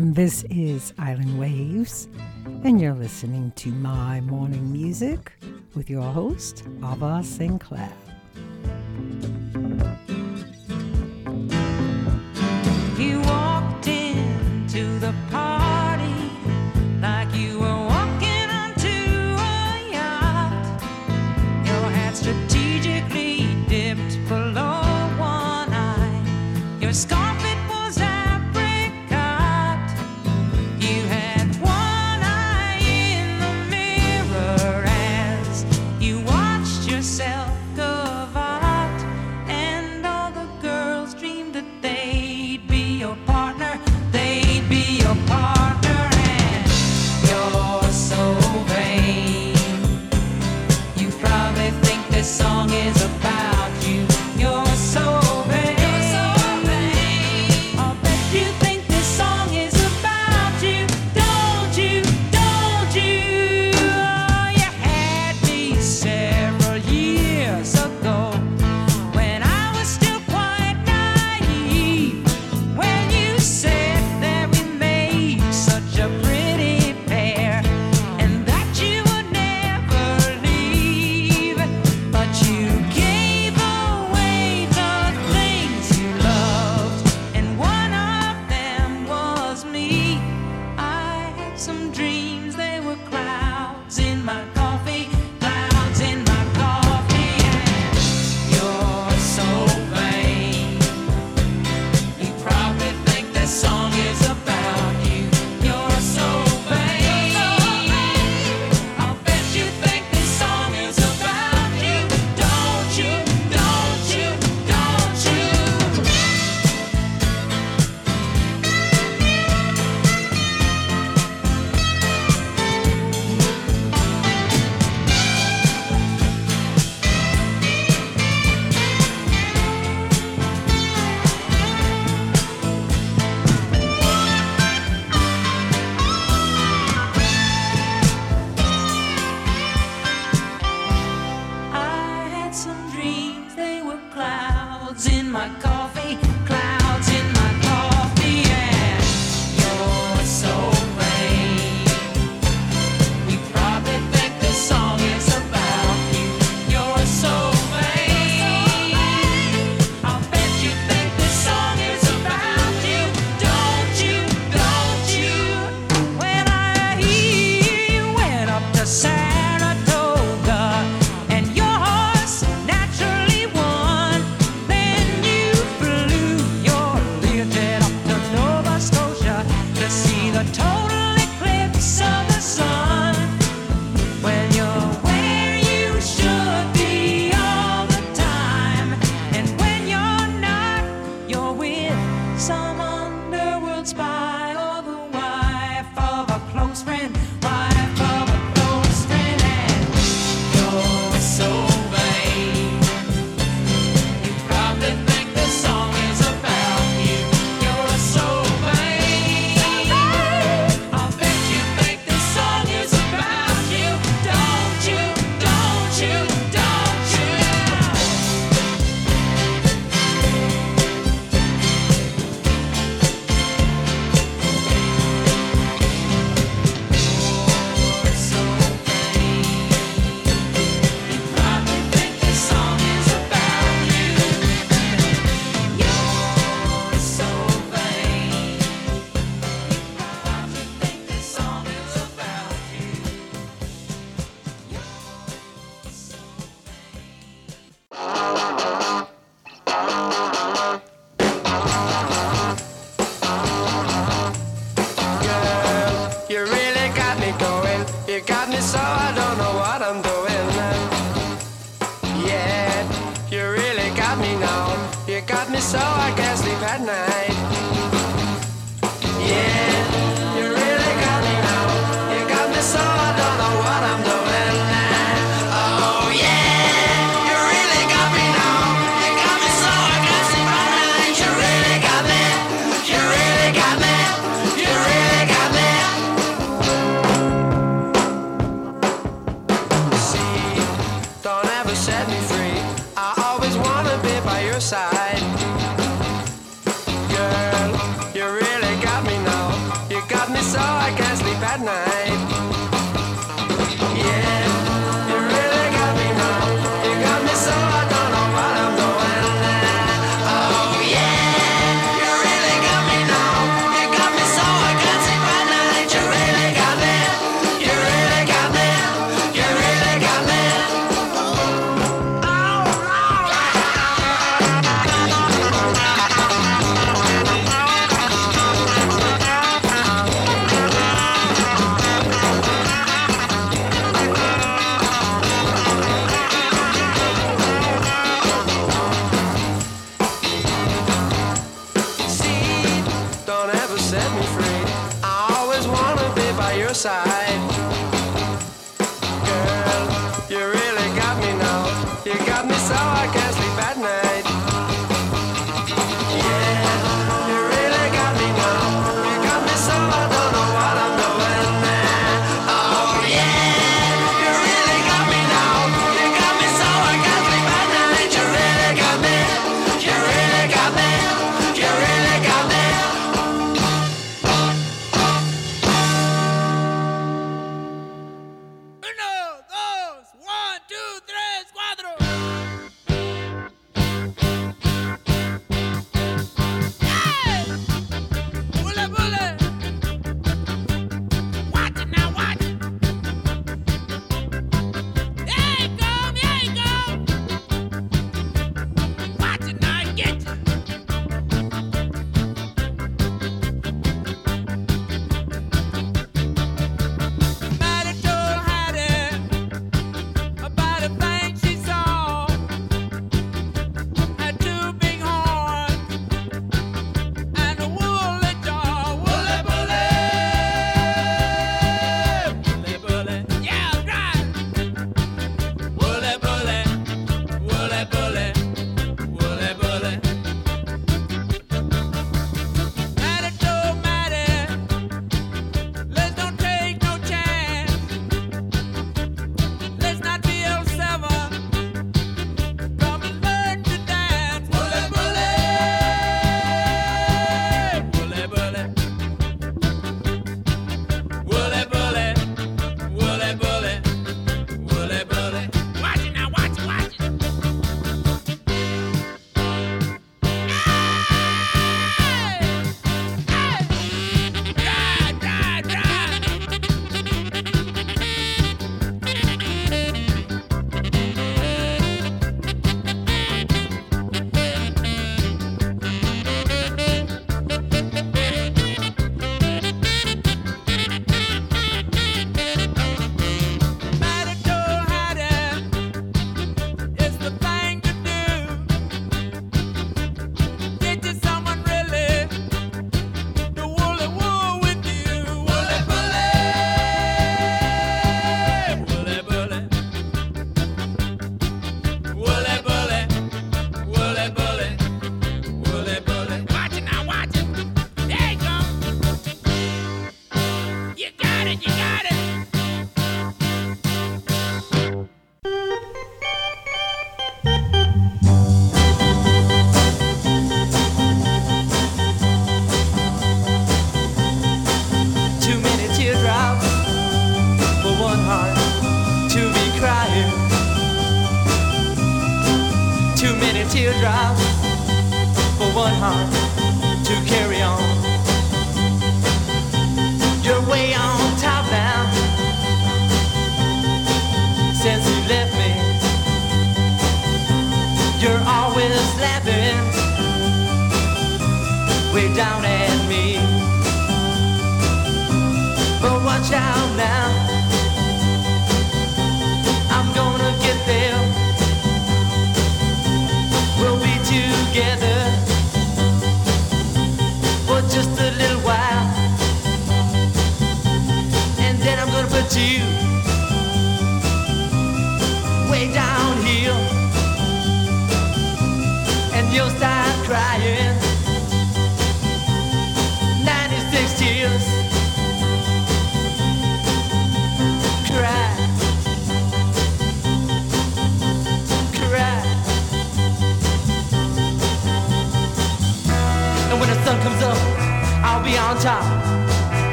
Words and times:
This 0.00 0.44
is 0.44 0.94
Island 0.96 1.40
Waves, 1.40 2.06
and 2.62 2.80
you're 2.80 2.94
listening 2.94 3.50
to 3.56 3.70
My 3.70 4.20
Morning 4.20 4.70
Music 4.70 5.32
with 5.74 5.90
your 5.90 6.04
host, 6.04 6.62
Ava 6.84 7.20
Sainte 7.24 7.60
Claire. 7.60 8.07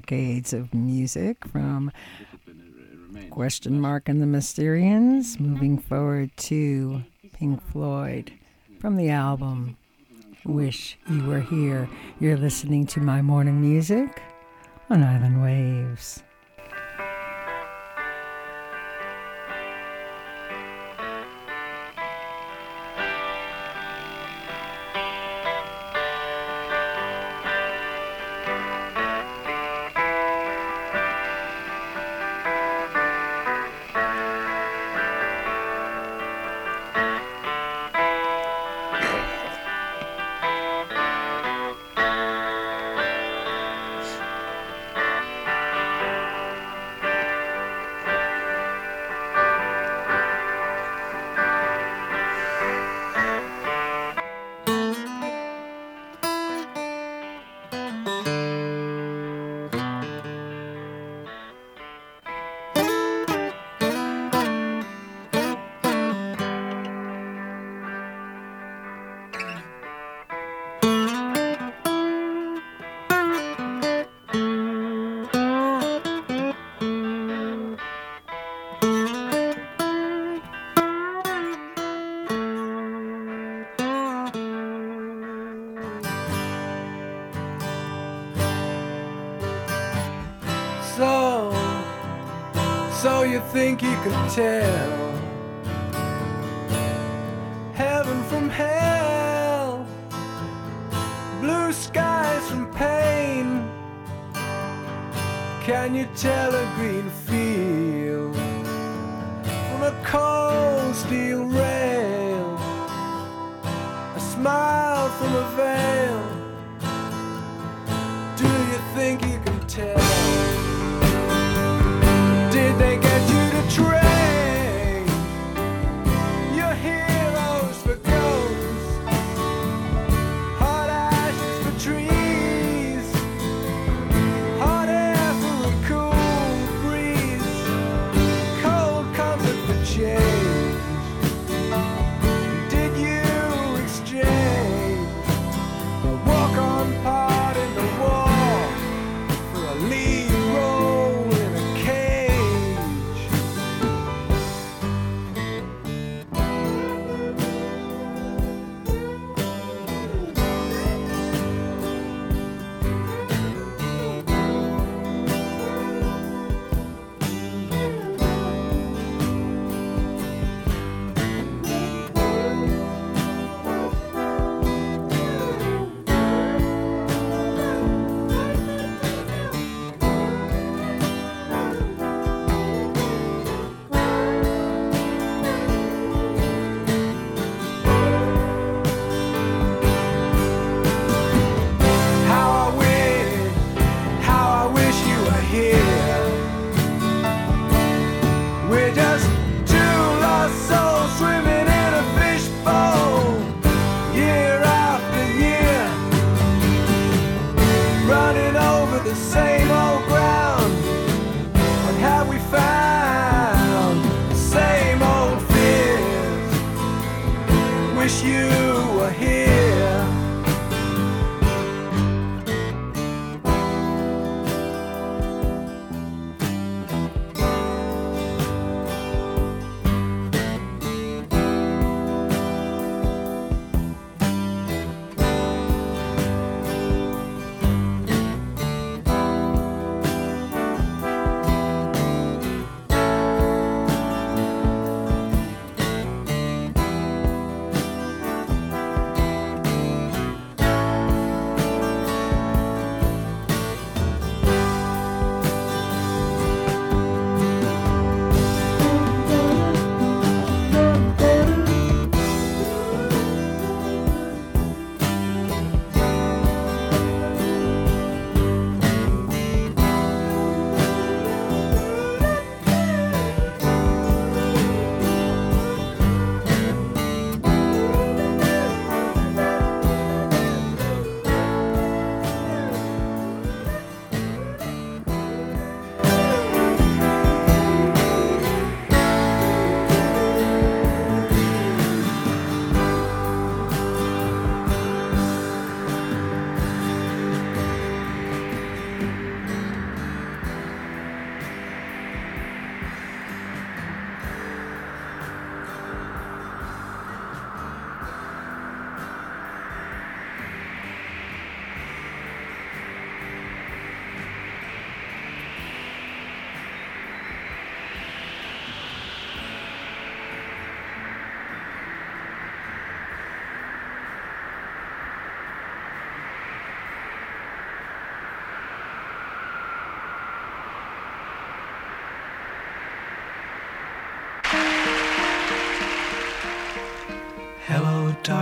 decades 0.00 0.52
of 0.52 0.74
music 0.74 1.38
from 1.46 1.90
Question 3.30 3.80
Mark 3.80 4.10
and 4.10 4.20
the 4.20 4.26
Mysterians, 4.26 5.40
moving 5.40 5.78
forward 5.78 6.36
to 6.36 7.02
Pink 7.32 7.62
Floyd 7.72 8.30
from 8.78 8.96
the 8.96 9.08
album 9.08 9.78
Wish 10.44 10.98
You 11.08 11.24
Were 11.24 11.40
Here. 11.40 11.88
You're 12.20 12.36
listening 12.36 12.84
to 12.88 13.00
my 13.00 13.22
morning 13.22 13.58
music 13.58 14.20
on 14.90 15.02
Island 15.02 15.42
Waves. 15.42 16.22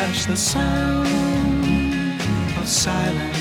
and 0.00 0.14
touched 0.14 0.28
the 0.28 0.36
sound 0.36 1.06
of 2.58 2.68
silence. 2.68 3.38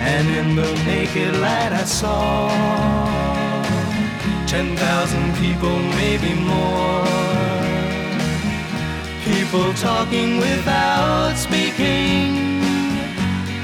And 0.00 0.28
in 0.28 0.56
the 0.56 0.72
naked 0.84 1.36
light 1.36 1.72
I 1.72 1.84
saw 1.84 2.48
ten 4.46 4.76
thousand 4.76 5.34
people, 5.36 5.76
maybe 6.00 6.34
more. 6.34 7.04
People 9.24 9.72
talking 9.74 10.38
without 10.38 11.34
speaking. 11.36 12.62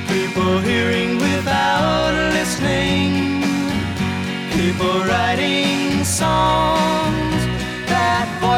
People 0.08 0.58
hearing 0.60 1.18
without 1.18 2.12
listening. 2.34 3.42
People 4.52 5.00
writing 5.04 6.04
songs 6.04 7.31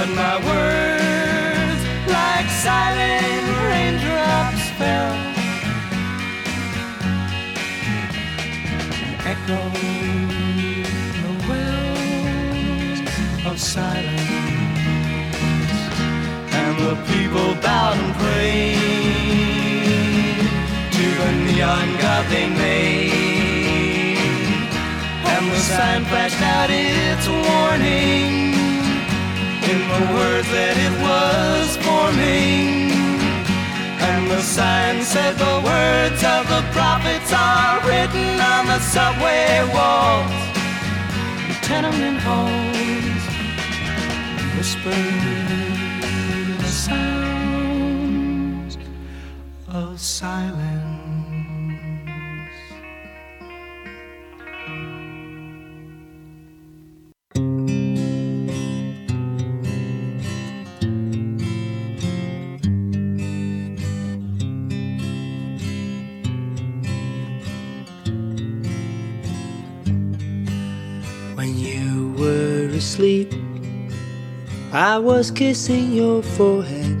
But 0.00 0.08
my 0.16 0.36
words, 0.48 1.82
like 2.08 2.48
silent 2.48 3.46
raindrops, 3.68 4.64
fell. 4.80 5.12
And 9.04 9.14
echoed 9.32 9.76
the 11.20 11.32
wells 11.50 13.00
of 13.44 13.60
silence. 13.60 14.32
And 16.60 16.74
the 16.78 16.96
people 17.12 17.48
bowed 17.60 17.98
and 17.98 18.14
prayed 18.22 18.80
to 20.96 21.04
the 21.20 21.30
neon 21.44 21.88
god 22.00 22.24
they 22.30 22.48
made. 22.48 23.12
And 25.32 25.44
the 25.52 25.58
sign 25.58 26.02
flashed 26.06 26.40
out 26.40 26.70
its 26.70 27.28
warning 27.28 28.49
in 29.70 29.78
the 29.94 30.02
words 30.18 30.48
that 30.50 30.76
it 30.86 30.94
was 31.06 31.76
forming. 31.86 32.90
And 34.08 34.22
the 34.30 34.42
sign 34.42 34.96
said 35.02 35.34
the 35.38 35.58
words 35.70 36.20
of 36.36 36.42
the 36.54 36.62
prophets 36.76 37.30
are 37.32 37.78
written 37.86 38.40
on 38.54 38.66
the 38.72 38.80
subway 38.94 39.62
walls, 39.76 40.40
tenement 41.62 42.18
halls, 42.26 43.24
whispered 44.56 45.46
the 46.58 46.72
sounds 46.86 48.74
of 49.68 50.00
silence. 50.00 50.89
Were 73.00 73.06
asleep, 73.06 73.34
I 74.72 74.98
was 74.98 75.30
kissing 75.30 75.92
your 75.92 76.22
forehead. 76.22 76.98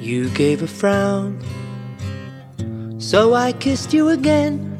You 0.00 0.28
gave 0.30 0.62
a 0.62 0.66
frown, 0.66 1.38
so 2.98 3.34
I 3.34 3.52
kissed 3.52 3.92
you 3.92 4.10
again. 4.10 4.78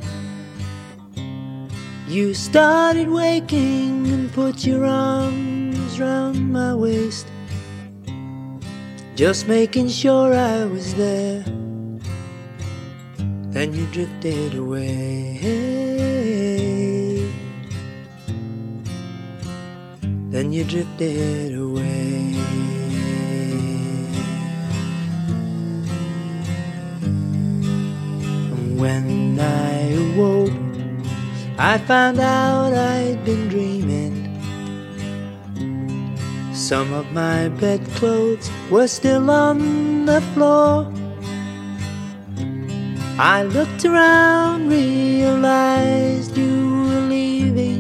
You 2.09 2.35
started 2.35 3.09
waking 3.09 4.07
and 4.07 4.33
put 4.33 4.65
your 4.65 4.85
arms 4.85 6.01
round 6.01 6.53
my 6.53 6.75
waist, 6.75 7.27
just 9.15 9.49
making 9.49 9.89
sure 9.89 10.35
I 10.35 10.65
was 10.65 10.95
there. 10.95 11.45
Then 13.51 13.75
you 13.75 13.87
drifted 13.87 14.55
away. 14.55 15.98
Then 20.39 20.53
you 20.53 20.63
drifted 20.63 21.59
away. 21.59 22.33
When 28.79 29.41
I 29.41 29.99
awoke, 29.99 30.53
I 31.59 31.79
found 31.79 32.21
out 32.21 32.73
I'd 32.73 33.25
been 33.25 33.49
dreaming. 33.49 34.15
Some 36.55 36.93
of 36.93 37.11
my 37.11 37.49
bedclothes 37.49 38.49
were 38.71 38.87
still 38.87 39.33
on 39.33 40.07
the 40.07 40.21
floor. 40.35 40.87
I 43.19 43.43
looked 43.43 43.85
around, 43.85 44.69
realized 44.69 46.39
you 46.39 46.85
were 46.87 47.01
leaving. 47.11 47.78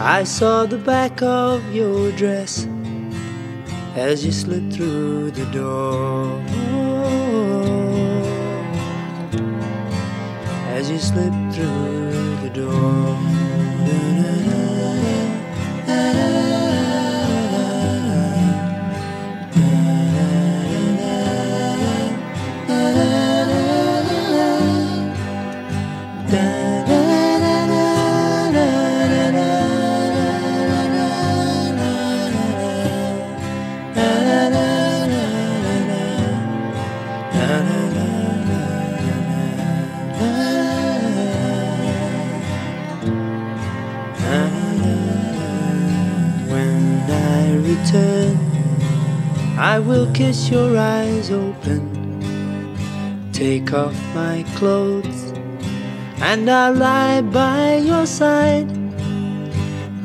I 0.00 0.22
saw 0.22 0.64
the 0.64 0.78
back 0.78 1.22
of 1.22 1.74
your 1.74 2.12
dress 2.12 2.68
as 3.96 4.24
you 4.24 4.30
slipped 4.30 4.74
through 4.74 5.32
the 5.32 5.44
door. 5.46 6.40
As 10.70 10.88
you 10.88 10.98
slipped 10.98 11.54
through 11.56 12.36
the 12.36 12.50
door. 12.54 13.37
I 49.78 49.80
will 49.80 50.10
kiss 50.12 50.50
your 50.50 50.76
eyes 50.76 51.30
open, 51.30 51.82
take 53.32 53.72
off 53.72 53.94
my 54.12 54.44
clothes, 54.56 55.32
and 56.20 56.50
I'll 56.50 56.74
lie 56.74 57.20
by 57.20 57.76
your 57.76 58.04
side. 58.04 58.68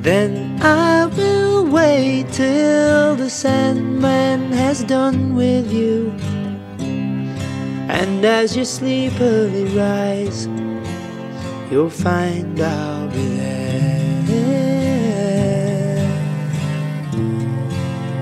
Then 0.03 0.61
I 0.61 1.07
will 1.17 1.65
wait 1.65 2.31
till 2.31 3.15
the 3.15 3.31
Sandman 3.31 4.51
has 4.51 4.83
done 4.83 5.33
with 5.35 5.73
you. 5.73 6.13
And 7.89 8.23
as 8.23 8.55
you 8.55 8.65
sleepily 8.65 9.65
rise, 9.75 10.45
you'll 11.71 11.89
find 11.89 12.61
I'll 12.61 13.07
be 13.07 13.25
there. 13.37 14.13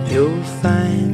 You'll 0.10 0.44
find 0.62 1.11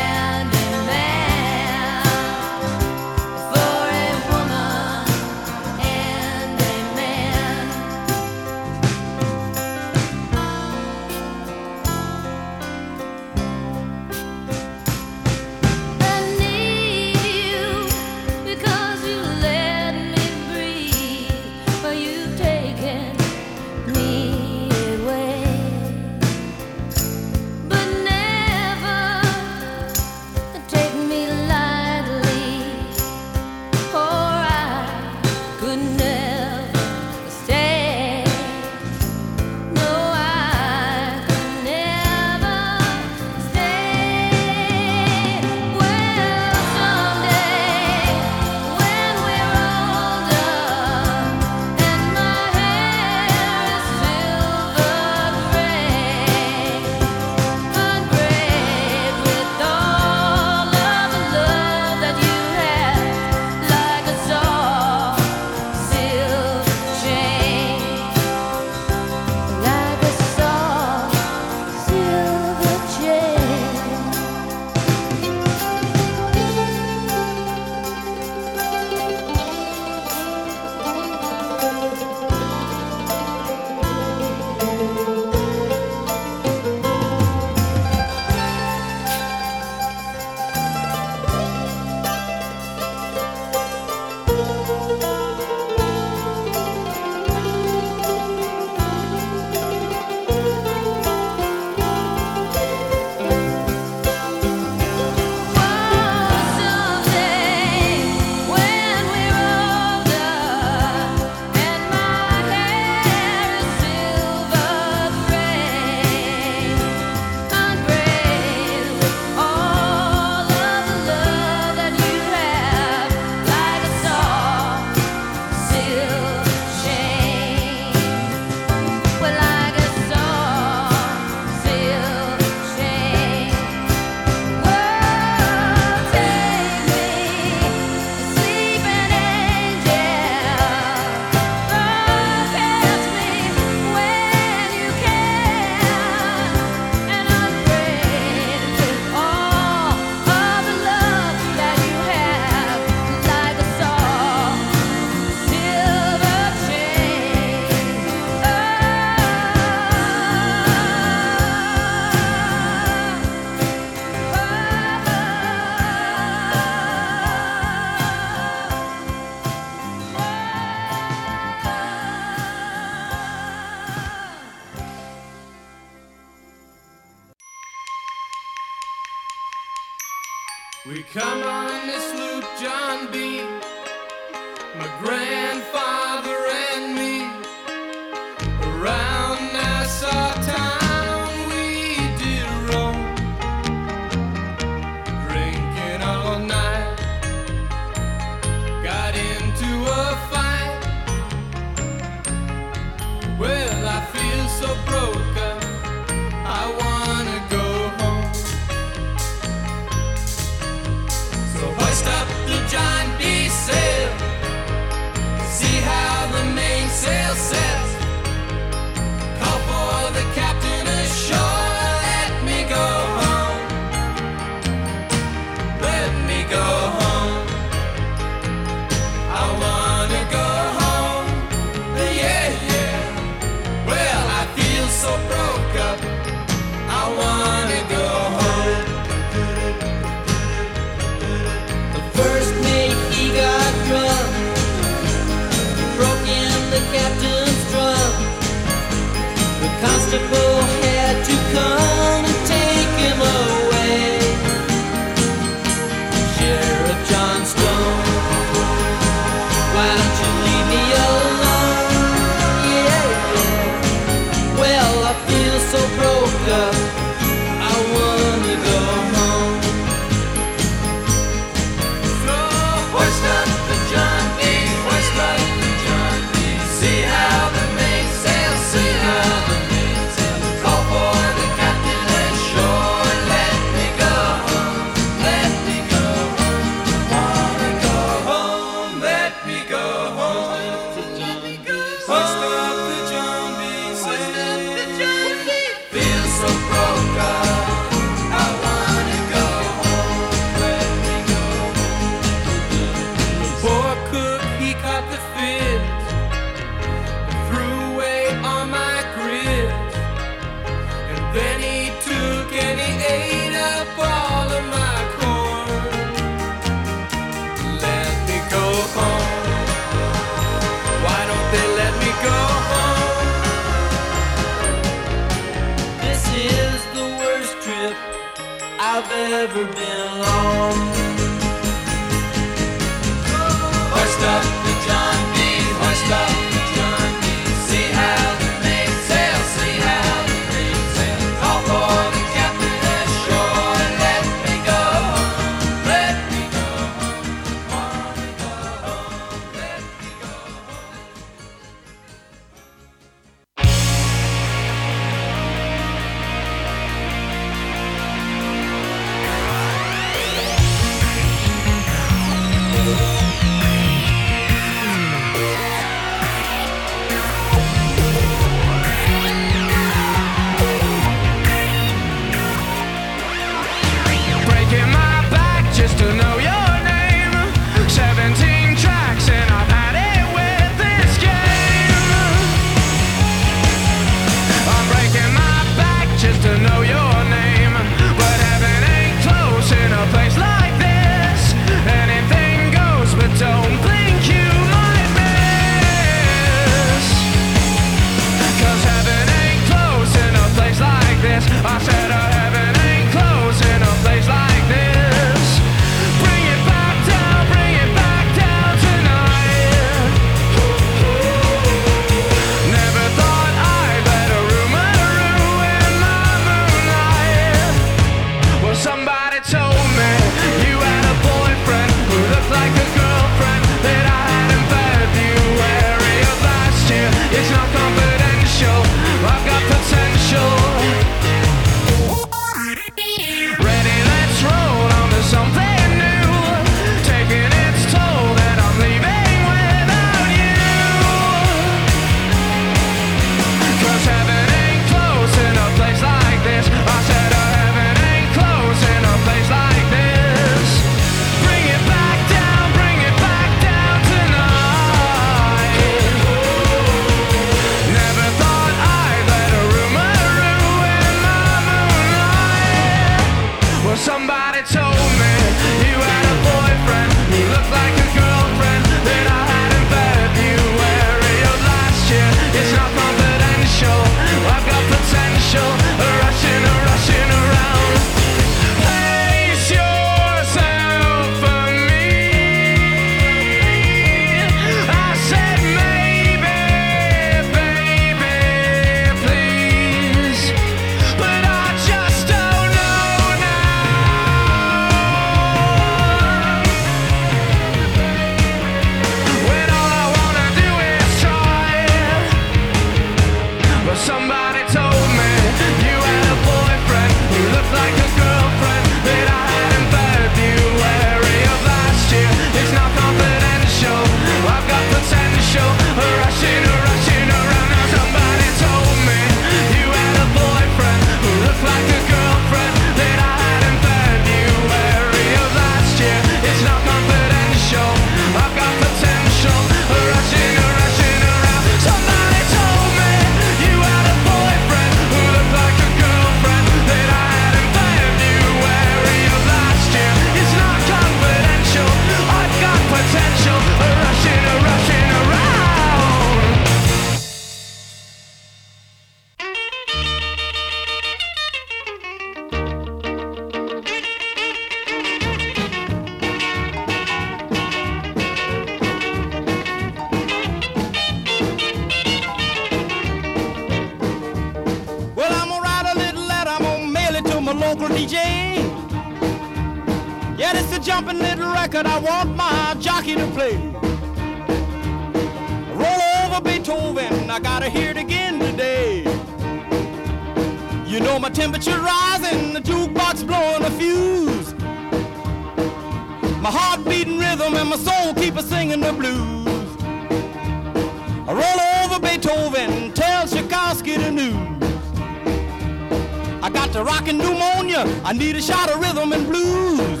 I 598.08 598.12
need 598.14 598.36
a 598.36 598.40
shot 598.40 598.70
of 598.70 598.80
rhythm 598.80 599.12
and 599.12 599.26
blues. 599.26 600.00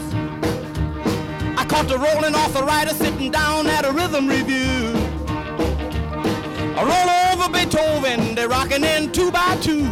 I 1.58 1.66
caught 1.68 1.88
the 1.88 1.98
rolling 1.98 2.34
arthritis 2.34 2.96
sitting 2.96 3.30
down 3.30 3.66
at 3.66 3.84
a 3.84 3.92
rhythm 3.92 4.26
review. 4.26 4.94
I 6.74 6.80
roll 6.88 7.42
over 7.44 7.52
Beethoven, 7.52 8.34
they're 8.34 8.48
rocking 8.48 8.82
in 8.82 9.12
two 9.12 9.30
by 9.30 9.58
two. 9.60 9.84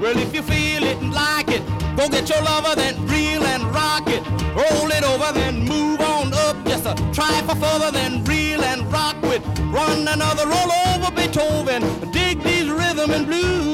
Well, 0.00 0.16
if 0.16 0.34
you 0.34 0.40
feel 0.40 0.84
it 0.84 0.96
and 1.02 1.12
like 1.12 1.50
it, 1.50 1.60
go 1.98 2.08
get 2.08 2.30
your 2.30 2.40
lover, 2.40 2.74
then 2.74 2.96
reel 3.06 3.44
and 3.44 3.64
rock 3.74 4.08
it. 4.08 4.24
Roll 4.56 4.90
it 4.90 5.04
over, 5.04 5.34
then 5.34 5.68
move 5.68 6.00
on 6.00 6.32
up. 6.32 6.56
Just 6.64 6.86
a 6.86 6.94
try 7.12 7.42
for 7.42 7.56
further, 7.56 7.90
then 7.90 8.24
reel 8.24 8.64
and 8.64 8.90
rock 8.90 9.20
with. 9.20 9.46
Run 9.68 10.08
another 10.08 10.46
roll 10.46 10.72
over 10.94 11.10
Beethoven. 11.10 11.82
Dig 12.10 12.42
these 12.42 12.70
rhythm 12.70 13.10
and 13.10 13.26
blues. 13.26 13.65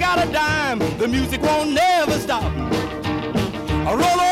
Got 0.00 0.26
a 0.26 0.32
dime, 0.32 0.78
the 0.96 1.06
music 1.06 1.42
won't 1.42 1.72
never 1.72 2.18
stop. 2.18 2.42
I 3.86 3.92
roll 3.92 4.29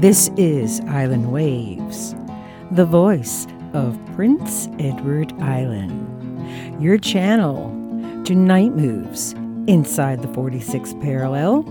This 0.00 0.30
is 0.36 0.80
Island 0.82 1.32
Waves, 1.32 2.14
the 2.70 2.84
voice 2.84 3.48
of 3.72 3.98
Prince 4.14 4.68
Edward 4.78 5.32
Island. 5.40 6.80
Your 6.80 6.98
channel 6.98 7.68
to 8.22 8.32
night 8.36 8.76
moves 8.76 9.32
inside 9.66 10.22
the 10.22 10.28
46th 10.28 11.02
parallel, 11.02 11.64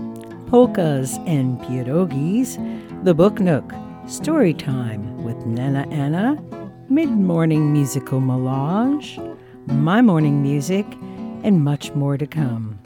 polkas 0.48 1.16
and 1.24 1.58
pierogies, 1.60 2.58
the 3.02 3.14
book 3.14 3.40
nook, 3.40 3.72
story 4.06 4.52
time 4.52 5.24
with 5.24 5.46
Nana 5.46 5.88
Anna, 5.90 6.36
mid 6.90 7.08
morning 7.08 7.72
musical 7.72 8.20
melange, 8.20 9.18
my 9.68 10.02
morning 10.02 10.42
music, 10.42 10.84
and 11.44 11.64
much 11.64 11.94
more 11.94 12.18
to 12.18 12.26
come. 12.26 12.78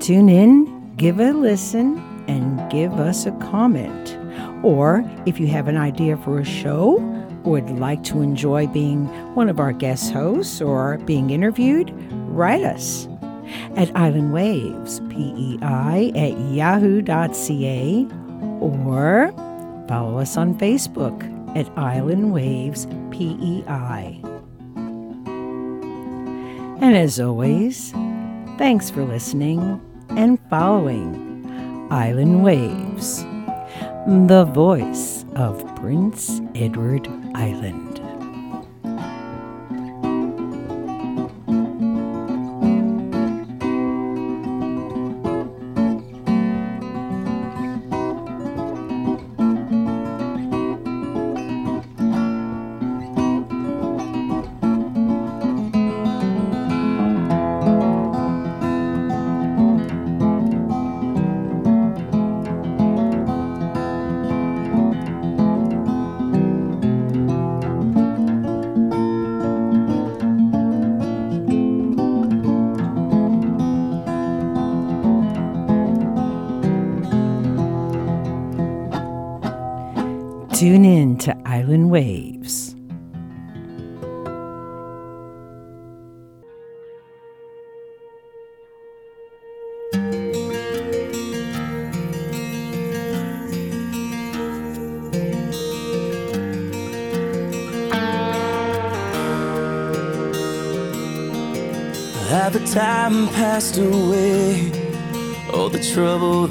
Tune 0.00 0.30
in, 0.30 0.96
give 0.96 1.20
a 1.20 1.32
listen, 1.32 1.98
and 2.28 2.70
give 2.70 2.94
us 2.94 3.26
a 3.26 3.32
comment. 3.32 4.19
Or 4.62 5.04
if 5.26 5.40
you 5.40 5.46
have 5.48 5.68
an 5.68 5.76
idea 5.76 6.16
for 6.18 6.38
a 6.38 6.44
show 6.44 6.98
or 7.44 7.52
would 7.52 7.70
like 7.70 8.04
to 8.04 8.20
enjoy 8.20 8.66
being 8.66 9.06
one 9.34 9.48
of 9.48 9.58
our 9.58 9.72
guest 9.72 10.12
hosts 10.12 10.60
or 10.60 10.98
being 10.98 11.30
interviewed, 11.30 11.90
write 12.28 12.62
us 12.62 13.08
at 13.76 13.94
Island 13.96 14.32
Waves, 14.32 15.00
PEI 15.08 16.12
at 16.14 16.38
yahoo.ca, 16.52 18.06
or 18.60 19.32
follow 19.88 20.18
us 20.18 20.36
on 20.36 20.54
Facebook 20.58 21.56
at 21.56 21.68
Island 21.78 22.32
Waves 22.32 22.86
PEI. 23.10 24.20
And 26.82 26.96
as 26.96 27.20
always, 27.20 27.92
thanks 28.58 28.90
for 28.90 29.04
listening 29.04 29.80
and 30.10 30.38
following 30.48 31.88
Island 31.90 32.42
Waves, 32.42 33.24
the 34.06 34.44
voice 34.44 35.26
of 35.36 35.62
Prince 35.76 36.40
Edward 36.54 37.06
Island. 37.34 37.89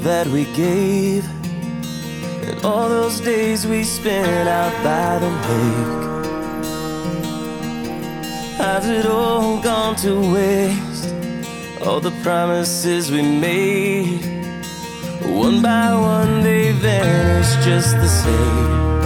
That 0.02 0.26
we 0.28 0.44
gave, 0.54 1.28
and 2.46 2.64
all 2.64 2.88
those 2.88 3.20
days 3.20 3.66
we 3.66 3.84
spent 3.84 4.48
out 4.48 4.72
by 4.82 5.18
the 5.18 5.28
lake. 5.28 6.00
Has 8.58 8.88
it 8.88 9.06
all 9.06 9.60
gone 9.62 9.96
to 9.96 10.32
waste? 10.32 11.14
All 11.86 12.00
the 12.00 12.12
promises 12.22 13.10
we 13.10 13.22
made, 13.22 14.24
one 15.22 15.60
by 15.62 15.94
one 15.94 16.42
they 16.42 16.72
vanish 16.72 17.64
just 17.64 17.96
the 17.96 18.08
same. 18.08 18.99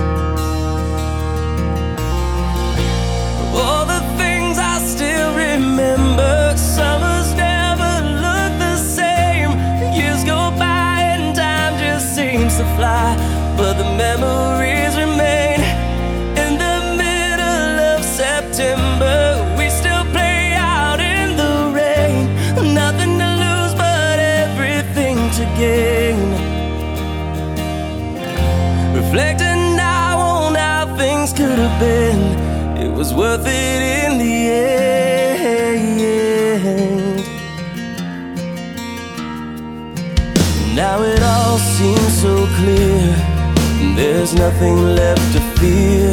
Seems 12.55 12.69
to 12.69 12.77
fly, 12.77 13.17
but 13.57 13.75
the 13.75 13.85
memories 13.97 14.97
remain. 14.97 15.61
In 16.45 16.59
the 16.65 16.77
middle 16.97 17.79
of 17.93 18.05
September, 18.05 19.57
we 19.59 19.69
still 19.71 20.05
play 20.13 20.53
out 20.55 21.01
in 21.01 21.37
the 21.37 21.73
rain. 21.75 22.75
Nothing 22.75 23.19
to 23.19 23.29
lose, 23.45 23.75
but 23.75 24.19
everything 24.19 25.17
to 25.39 25.45
gain. 25.59 26.19
Reflecting 28.95 29.77
now 29.77 30.19
on 30.19 30.55
how 30.55 30.97
things 30.97 31.33
could 31.33 31.59
have 31.59 31.81
been, 31.81 32.21
it 32.79 32.93
was 32.93 33.13
worth 33.15 33.47
it 33.47 33.93
clear. 42.57 43.15
There's 43.97 44.35
nothing 44.35 44.77
left 45.01 45.27
to 45.35 45.41
fear. 45.59 46.11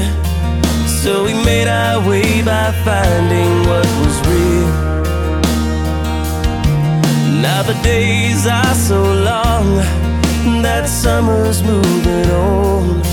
So 0.88 1.24
we 1.24 1.34
made 1.34 1.68
our 1.68 2.08
way 2.08 2.42
by 2.42 2.72
finding 2.86 3.52
what 3.70 3.88
was 4.02 4.16
real. 4.30 4.72
Now 7.42 7.64
the 7.64 7.78
days 7.82 8.46
are 8.46 8.76
so 8.76 9.02
long 9.02 9.68
that 10.62 10.88
summer's 10.88 11.64
moving 11.64 12.30
on. 12.32 13.11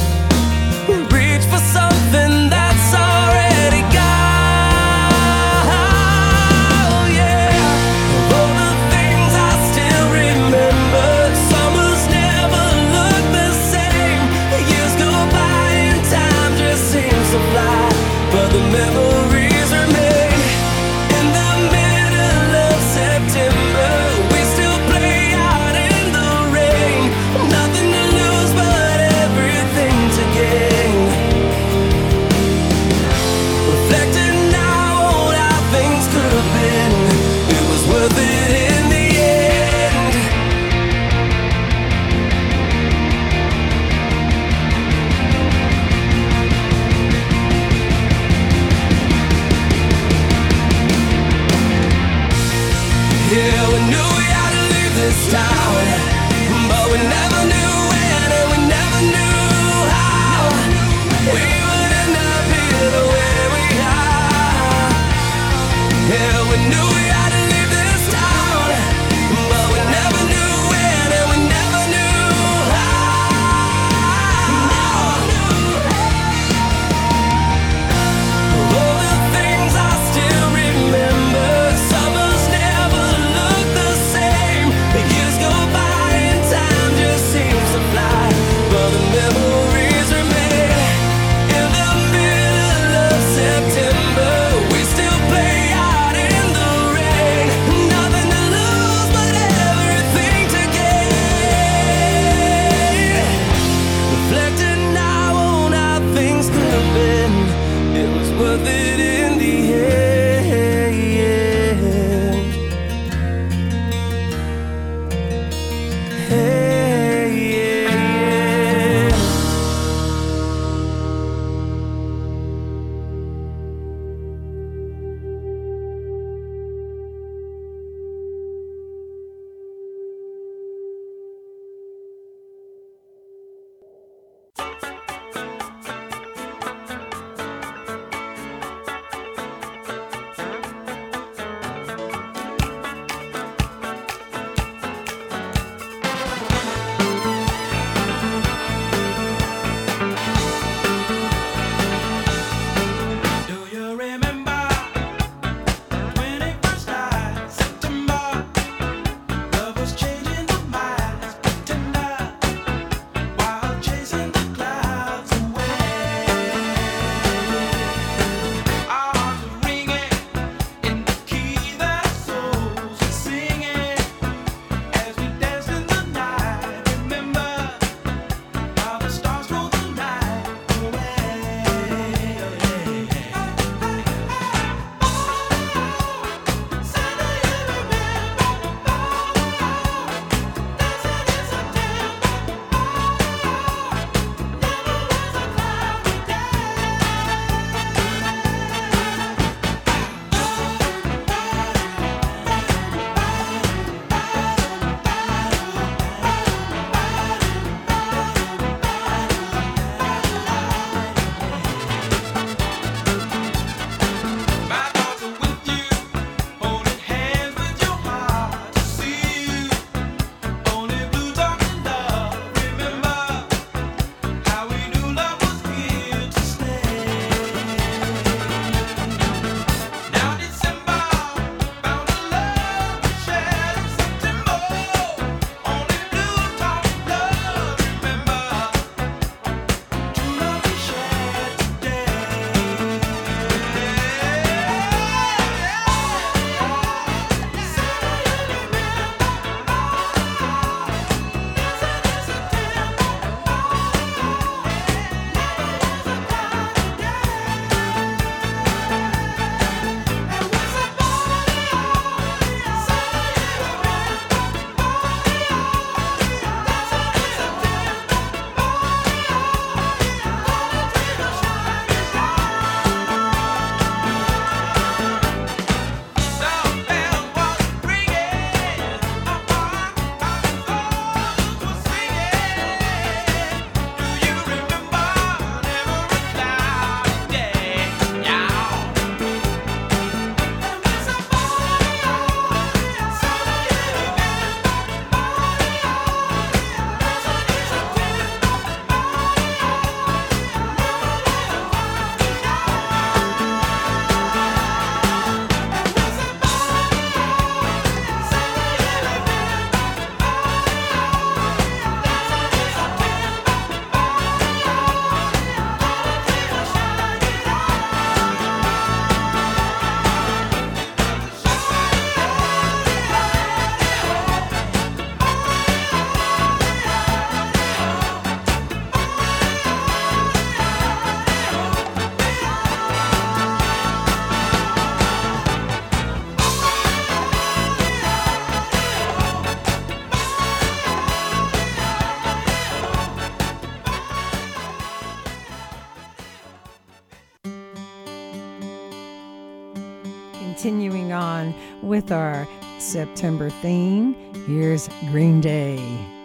September 352.88 353.50
theme. 353.50 354.14
Here's 354.46 354.88
Green 355.10 355.42
Day. 355.42 355.78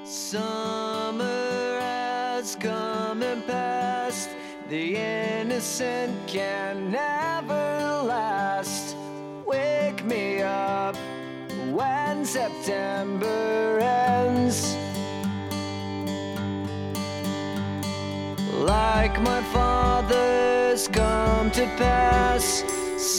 Summer 0.06 1.78
has 1.82 2.56
come 2.56 3.22
and 3.22 3.46
passed. 3.46 4.30
The 4.70 4.96
innocent 4.96 6.26
can 6.26 6.90
never 6.90 8.02
last. 8.08 8.96
Wake 9.46 10.06
me 10.06 10.42
up 10.42 10.96
when 11.70 12.24
September 12.24 13.80
ends. 13.82 14.78
Like 18.54 19.22
my 19.22 19.44
father's 19.52 20.88
come 20.88 21.52
to 21.52 21.66
pass. 21.76 22.64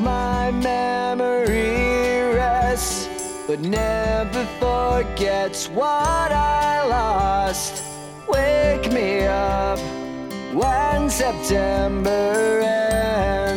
My 0.00 0.50
memory 0.50 2.34
rests, 2.34 3.08
but 3.46 3.60
never 3.60 4.46
forgets 4.58 5.68
what 5.68 6.32
I 6.32 6.86
lost. 6.88 7.82
Wake 8.26 8.90
me 8.90 9.26
up 9.26 9.78
when 10.54 11.10
September 11.10 12.60
ends. 12.64 13.51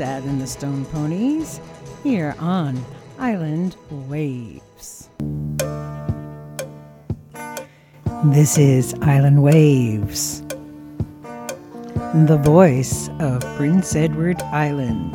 Ronstadt 0.00 0.24
and 0.24 0.40
the 0.40 0.46
Stone 0.46 0.86
Poneys 0.86 1.60
here 2.02 2.34
on 2.38 2.82
Island 3.18 3.76
Waves. 3.90 5.10
This 8.24 8.56
is 8.56 8.94
Island 9.02 9.42
Waves, 9.42 10.42
the 12.14 12.40
voice 12.42 13.10
of 13.18 13.40
Prince 13.56 13.94
Edward 13.94 14.40
Island. 14.42 15.12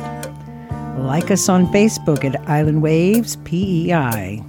Like 1.04 1.32
us 1.32 1.48
on 1.48 1.66
Facebook 1.66 2.24
at 2.24 2.48
Island 2.48 2.80
Waves 2.80 3.36
PEI. 3.44 4.42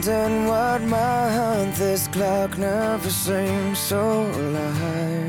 wondering 0.00 0.46
what 0.46 0.80
my 0.82 1.70
this 1.76 2.08
clock 2.08 2.56
never 2.56 3.10
seems 3.10 3.78
so 3.78 4.22
alive. 4.30 5.19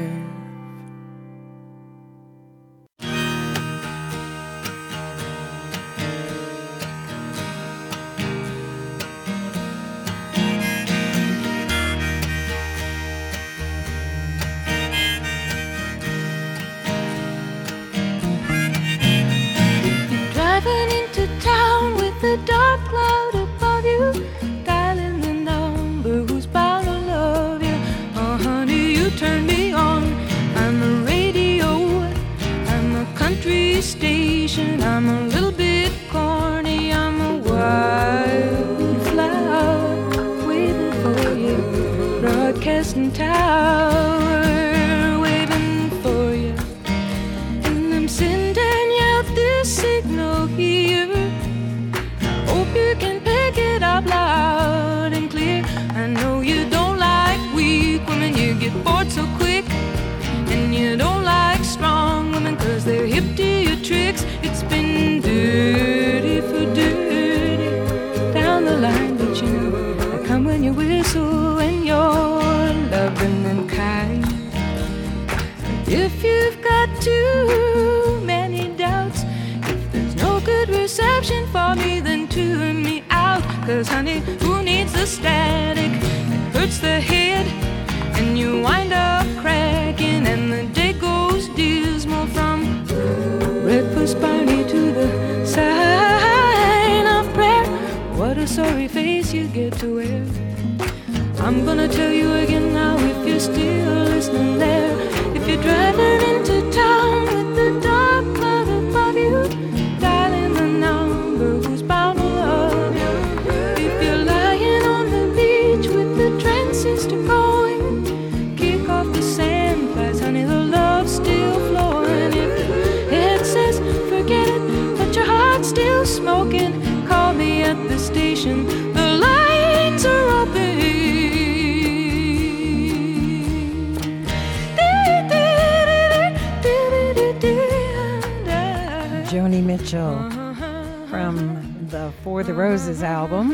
For 142.23 142.43
the 142.43 142.53
Roses 142.53 143.01
album. 143.03 143.53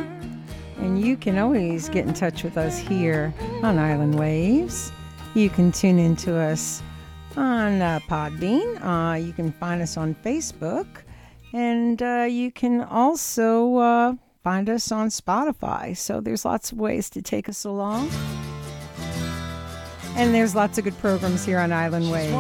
And 0.78 1.02
you 1.02 1.18
can 1.18 1.38
always 1.38 1.90
get 1.90 2.06
in 2.06 2.14
touch 2.14 2.44
with 2.44 2.58
us 2.58 2.78
here 2.78 3.34
on 3.64 3.80
Island 3.80 4.20
Waves. 4.20 4.92
You 5.34 5.50
can 5.50 5.72
tune 5.72 6.00
in 6.00 6.16
to 6.18 6.38
us 6.38 6.82
on 7.36 7.82
uh, 7.82 8.00
Podbean. 8.10 8.84
Uh, 8.84 9.16
you 9.16 9.34
can 9.34 9.52
find 9.54 9.82
us 9.82 9.98
on 9.98 10.16
Facebook. 10.16 10.88
And 11.54 12.02
uh, 12.02 12.28
you 12.30 12.52
can 12.52 12.82
also 12.82 13.78
uh, 13.78 14.14
find 14.44 14.70
us 14.70 14.92
on 14.92 15.08
Spotify. 15.08 15.96
So 15.96 16.20
there's 16.20 16.44
lots 16.44 16.72
of 16.72 16.78
ways 16.78 17.10
to 17.12 17.22
take 17.22 17.48
us 17.48 17.64
along. 17.64 18.10
And 20.16 20.34
there's 20.34 20.56
lots 20.56 20.78
of 20.78 20.84
good 20.84 20.98
programs 21.00 21.46
here 21.46 21.60
on 21.60 21.72
Island 21.72 22.12
Waves. 22.12 22.34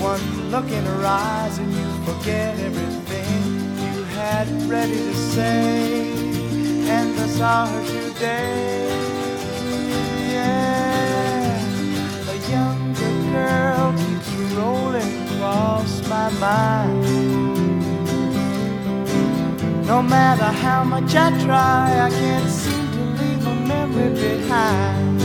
One 0.00 0.50
look 0.50 0.70
in 0.70 0.84
her 0.84 1.04
eyes 1.04 1.58
and 1.58 1.72
you 1.72 1.87
forget 2.18 2.58
everything 2.58 3.42
you 3.78 4.02
had 4.04 4.48
ready 4.68 4.96
to 4.96 5.14
say, 5.14 6.10
and 6.88 7.18
I 7.18 7.26
saw 7.26 7.66
her 7.66 7.84
today. 7.84 8.88
Yeah, 10.32 11.60
a 12.28 12.50
younger 12.50 13.12
girl 13.30 13.94
keeps 13.98 14.30
rolling 14.56 15.28
across 15.28 16.08
my 16.08 16.28
mind. 16.40 17.04
No 19.86 20.02
matter 20.02 20.50
how 20.64 20.84
much 20.84 21.14
I 21.14 21.30
try, 21.44 22.06
I 22.06 22.10
can't 22.10 22.50
seem 22.50 22.90
to 22.92 23.22
leave 23.22 23.46
a 23.46 23.54
memory 23.54 24.10
behind. 24.10 25.18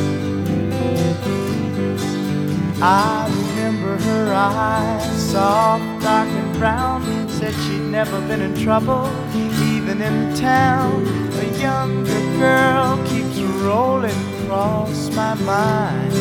I 2.81 3.27
remember 3.29 3.97
her 3.97 4.33
eyes, 4.33 5.31
soft, 5.31 6.03
dark, 6.03 6.27
and 6.27 6.57
brown. 6.57 7.29
Said 7.29 7.53
she'd 7.63 7.79
never 7.79 8.19
been 8.27 8.41
in 8.41 8.55
trouble, 8.55 9.09
even 9.35 10.01
in 10.01 10.35
town. 10.35 11.05
A 11.39 11.59
younger 11.59 12.19
girl 12.39 12.97
keeps 13.07 13.39
rolling 13.39 14.43
across 14.43 15.09
my 15.15 15.33
mind. 15.35 16.13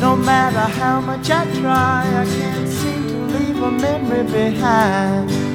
No 0.00 0.16
matter 0.16 0.66
how 0.80 1.00
much 1.00 1.30
I 1.30 1.44
try, 1.60 2.02
I 2.04 2.24
can't 2.24 2.68
seem 2.68 3.08
to 3.08 3.18
leave 3.38 3.62
a 3.62 3.70
memory 3.70 4.24
behind. 4.24 5.51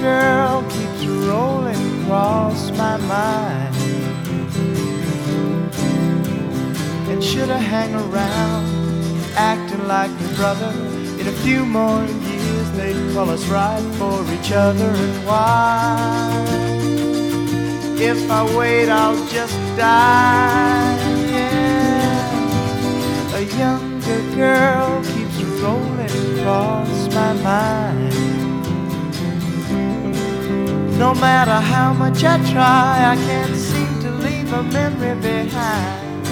Girl 0.00 0.62
keeps 0.70 1.04
rolling 1.06 2.02
across 2.02 2.70
my 2.72 2.96
mind. 2.98 3.74
And 7.10 7.22
should 7.22 7.50
I 7.50 7.58
hang 7.58 7.94
around, 7.94 8.66
acting 9.34 9.86
like 9.88 10.10
a 10.10 10.34
brother? 10.36 10.72
In 11.20 11.26
a 11.26 11.32
few 11.42 11.64
more 11.66 12.04
years, 12.04 12.70
they'd 12.72 13.12
call 13.12 13.30
us 13.30 13.44
right 13.46 13.82
for 13.98 14.22
each 14.32 14.52
other. 14.52 14.90
And 15.04 15.26
why? 15.26 16.68
If 18.00 18.30
I 18.30 18.56
wait, 18.56 18.88
I'll 18.88 19.26
just 19.26 19.58
die. 19.76 20.96
Yeah. 21.34 22.36
A 23.34 23.42
younger 23.58 24.20
girl 24.36 25.02
keeps 25.04 25.42
rolling 25.60 26.38
across 26.38 27.08
my 27.12 27.32
mind. 27.42 28.27
No 30.98 31.14
matter 31.14 31.60
how 31.60 31.92
much 31.92 32.24
I 32.24 32.38
try, 32.50 33.12
I 33.12 33.14
can't 33.14 33.54
seem 33.54 34.00
to 34.00 34.10
leave 34.10 34.52
a 34.52 34.64
memory 34.64 35.14
behind. 35.20 36.26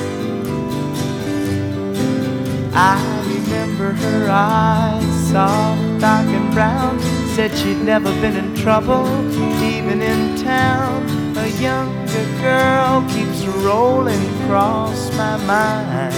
I 2.75 2.99
remember 3.29 3.93
her 3.93 4.29
eyes, 4.29 5.31
soft, 5.31 6.01
dark, 6.01 6.27
and 6.27 6.53
brown. 6.53 6.99
Said 7.37 7.57
she'd 7.57 7.79
never 7.79 8.11
been 8.21 8.37
in 8.37 8.57
trouble, 8.57 9.07
even 9.63 10.03
in 10.03 10.37
town. 10.43 11.07
A 11.39 11.47
younger 11.63 12.27
girl 12.43 13.05
keeps 13.09 13.47
rolling 13.65 14.21
across 14.43 15.17
my 15.17 15.37
mind. 15.47 16.13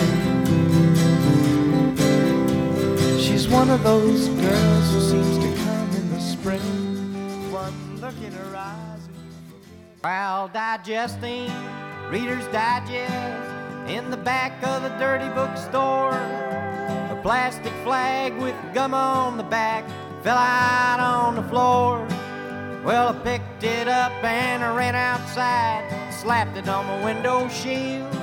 She's 3.20 3.46
one 3.46 3.68
of 3.68 3.82
those 3.82 4.28
girls 4.28 4.92
who 4.92 5.00
seems 5.02 5.38
to 5.38 5.47
While 10.00 10.46
digesting 10.46 11.50
Reader's 12.08 12.46
Digest 12.52 13.90
in 13.90 14.10
the 14.12 14.16
back 14.16 14.64
of 14.64 14.84
the 14.84 14.90
dirty 14.90 15.28
bookstore. 15.30 16.12
A 16.12 17.18
plastic 17.20 17.72
flag 17.82 18.32
with 18.40 18.54
gum 18.72 18.94
on 18.94 19.36
the 19.36 19.42
back 19.42 19.84
fell 20.22 20.36
out 20.36 21.00
on 21.00 21.34
the 21.34 21.42
floor. 21.42 22.06
Well, 22.84 23.08
I 23.08 23.18
picked 23.24 23.64
it 23.64 23.88
up 23.88 24.12
and 24.22 24.62
I 24.62 24.76
ran 24.76 24.94
outside, 24.94 26.12
slapped 26.12 26.56
it 26.56 26.68
on 26.68 26.86
my 26.86 27.04
window 27.04 27.48
shield. 27.48 28.14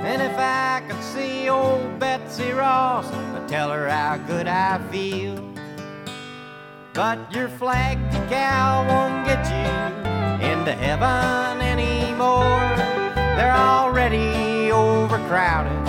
And 0.00 0.22
if 0.22 0.34
I 0.38 0.82
could 0.88 1.02
see 1.02 1.50
old 1.50 1.98
Betsy 1.98 2.52
Ross, 2.52 3.06
I'd 3.12 3.46
tell 3.46 3.70
her 3.70 3.86
how 3.86 4.16
good 4.16 4.48
I 4.48 4.78
feel. 4.90 5.36
But 6.94 7.30
your 7.34 7.50
flag 7.50 7.98
decal 8.10 8.88
won't 8.88 9.26
get 9.26 9.44
you 9.50 9.97
into 10.50 10.72
heaven 10.72 11.60
anymore. 11.62 12.76
They're 13.36 13.52
already 13.52 14.70
overcrowded 14.72 15.86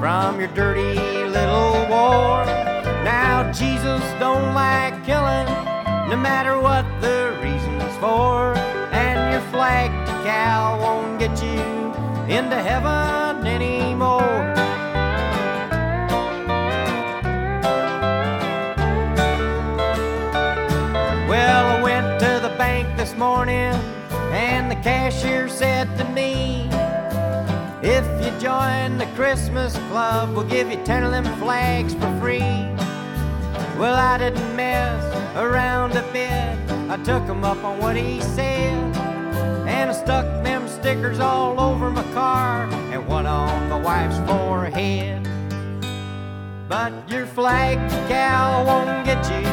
from 0.00 0.38
your 0.38 0.48
dirty 0.48 0.94
little 1.24 1.72
war. 1.88 2.44
Now 3.04 3.50
Jesus 3.52 4.02
don't 4.18 4.54
like 4.54 5.04
killing, 5.04 5.46
no 6.10 6.16
matter 6.16 6.58
what 6.58 6.84
the 7.00 7.38
reasons 7.42 7.96
for. 7.98 8.54
And 8.92 9.32
your 9.32 9.42
flag 9.52 9.90
to 10.06 10.12
cow 10.24 10.78
won't 10.80 11.18
get 11.18 11.42
you 11.42 11.60
into 12.34 12.56
heaven 12.56 13.46
anymore. 13.46 14.54
Well, 21.28 21.66
I 21.76 21.82
went 21.82 22.20
to 22.20 22.38
the 22.40 22.54
bank 22.56 22.96
this 22.96 23.14
morning, 23.16 23.74
and 24.46 24.70
the 24.70 24.76
cashier 24.76 25.48
said 25.48 25.86
to 25.98 26.04
me, 26.10 26.68
If 27.82 28.06
you 28.22 28.30
join 28.38 28.96
the 28.96 29.08
Christmas 29.16 29.76
club, 29.90 30.34
we'll 30.34 30.48
give 30.48 30.70
you 30.70 30.82
10 30.84 31.02
of 31.02 31.10
them 31.10 31.24
flags 31.40 31.94
for 31.94 32.10
free. 32.20 32.54
Well, 33.80 33.96
I 33.96 34.18
didn't 34.18 34.54
mess 34.54 35.02
around 35.36 35.92
a 35.96 36.02
bit, 36.12 36.54
I 36.88 36.96
took 37.02 37.24
him 37.24 37.42
up 37.44 37.62
on 37.64 37.78
what 37.80 37.96
he 37.96 38.20
said, 38.20 38.96
and 39.66 39.90
I 39.90 39.92
stuck 39.92 40.26
them 40.44 40.68
stickers 40.68 41.18
all 41.18 41.60
over 41.60 41.90
my 41.90 42.04
car 42.12 42.68
and 42.92 43.06
one 43.08 43.26
on 43.26 43.68
my 43.68 43.80
wife's 43.80 44.18
forehead. 44.30 45.24
But 46.68 46.92
your 47.10 47.26
flag 47.26 47.78
decal 47.90 48.64
won't 48.66 49.04
get 49.04 49.22
you 49.28 49.44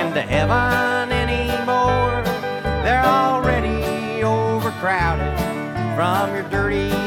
into 0.00 0.22
heaven 0.22 1.12
anymore. 1.12 2.22
They're 2.82 3.04
overcrowded 3.04 3.45
from 5.96 6.34
your 6.34 6.42
dirty 6.50 7.05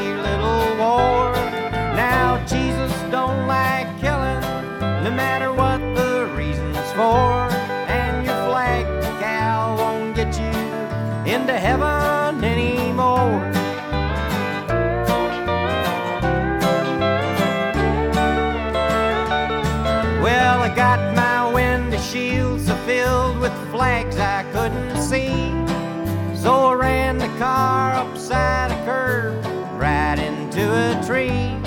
tree. 31.10 31.58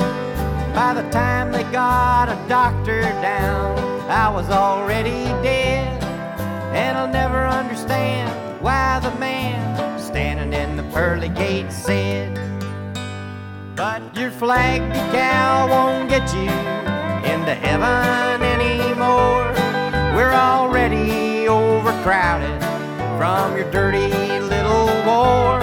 By 0.74 0.94
the 0.96 1.06
time 1.12 1.52
they 1.52 1.64
got 1.64 2.30
a 2.30 2.48
doctor 2.48 3.02
down, 3.22 3.78
I 4.10 4.30
was 4.30 4.50
already 4.50 5.26
dead. 5.44 6.02
And 6.74 6.98
I'll 6.98 7.12
never 7.12 7.46
understand 7.46 8.32
why 8.62 9.02
the 9.02 9.12
man 9.20 10.00
standing 10.00 10.54
in 10.54 10.78
the 10.78 10.84
pearly 10.94 11.28
gate 11.28 11.74
said, 11.74 12.30
But 13.76 14.16
your 14.16 14.32
flag 14.32 14.80
decal 14.94 15.68
won't 15.74 16.08
get 16.10 16.26
you 16.34 16.50
into 17.34 17.54
heaven 17.54 18.42
anymore. 18.56 19.52
We're 20.16 20.38
already 20.52 21.50
overcrowded 21.50 22.62
from 23.20 23.58
your 23.58 23.70
dirty 23.72 24.08
little 24.54 24.88
war. 25.06 25.60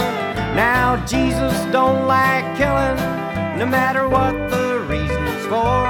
Now 0.55 1.03
Jesus 1.07 1.55
don't 1.73 2.07
like 2.07 2.45
killing, 2.59 3.20
no 3.61 3.67
matter 3.67 4.09
what 4.09 4.33
the 4.49 4.81
reasons 4.89 5.45
for. 5.45 5.87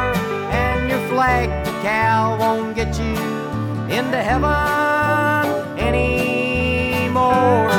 And 0.51 0.91
your 0.91 0.99
flag 1.09 1.49
decal 1.64 2.37
won't 2.37 2.75
get 2.75 2.99
you 2.99 3.14
into 3.89 4.21
heaven 4.21 5.79
anymore. 5.79 7.70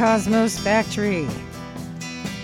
Cosmo's 0.00 0.58
Factory. 0.58 1.26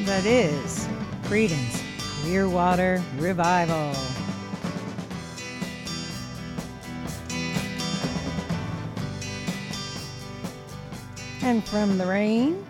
That 0.02 0.26
is 0.26 0.86
Creedence 1.22 1.82
Clearwater 2.20 3.02
Revival. 3.16 3.94
And 11.40 11.64
from 11.64 11.96
the 11.96 12.04
rain 12.06 12.62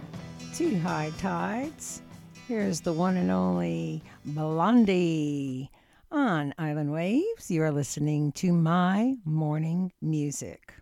to 0.55 0.79
high 0.79 1.11
tides, 1.19 2.03
here's 2.47 2.81
the 2.81 2.93
one 2.93 3.17
and 3.17 3.33
only 3.33 4.05
Blondie. 4.25 5.69
On 6.13 6.55
Island 6.59 6.93
Waves, 6.93 7.51
you 7.51 7.61
are 7.65 7.73
listening 7.73 8.31
to 8.35 8.53
My 8.53 9.17
Morning 9.25 9.91
Music. 10.01 10.75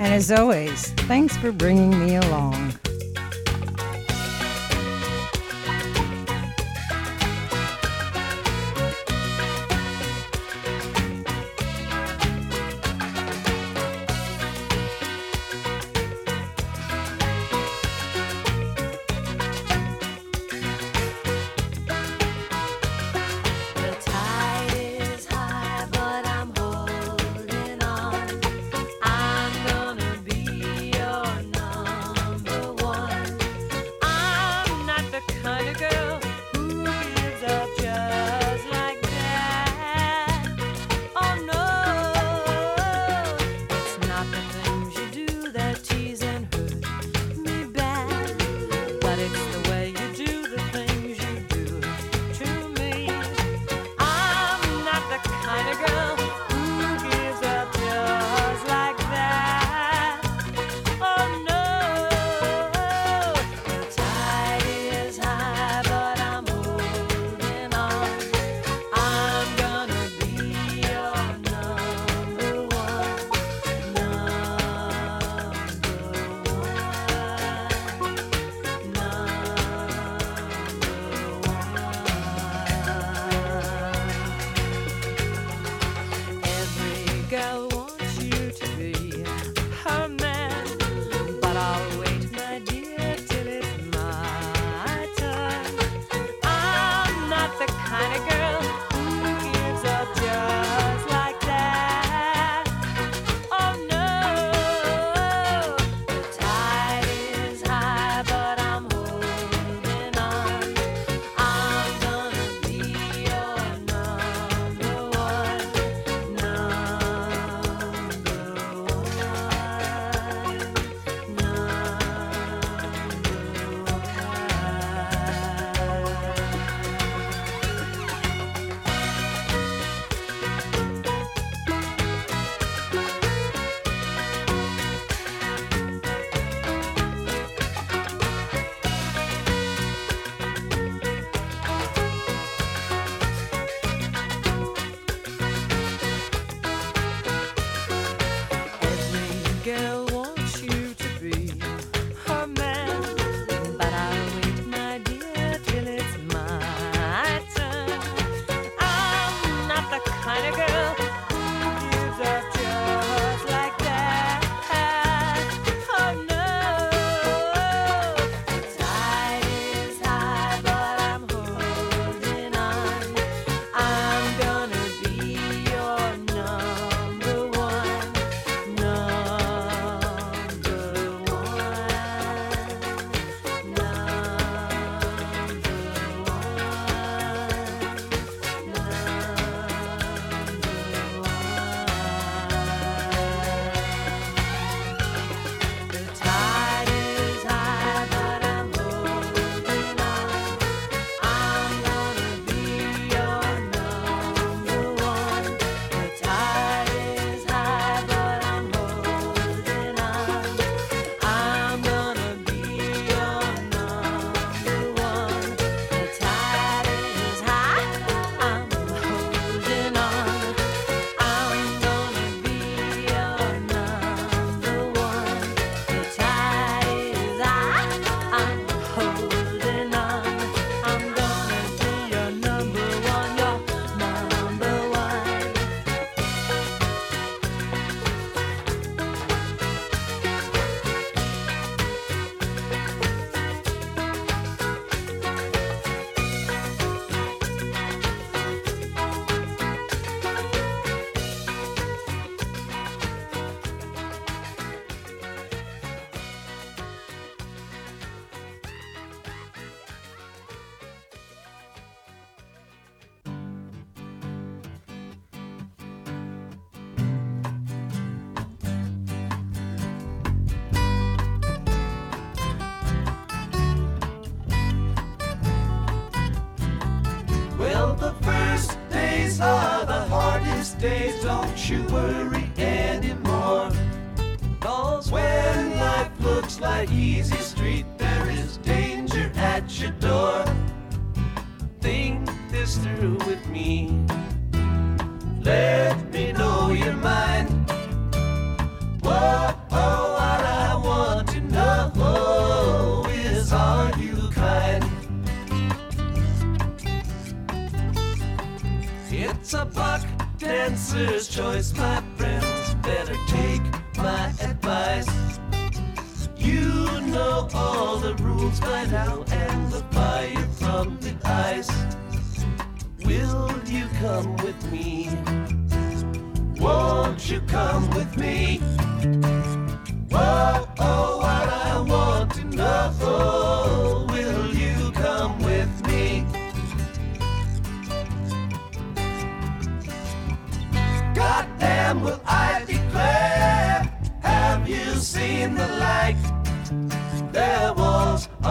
And 0.00 0.14
as 0.14 0.32
always, 0.32 0.92
thanks 1.02 1.36
for 1.36 1.52
bringing 1.52 1.90
me 1.90 2.16
along. 2.16 2.79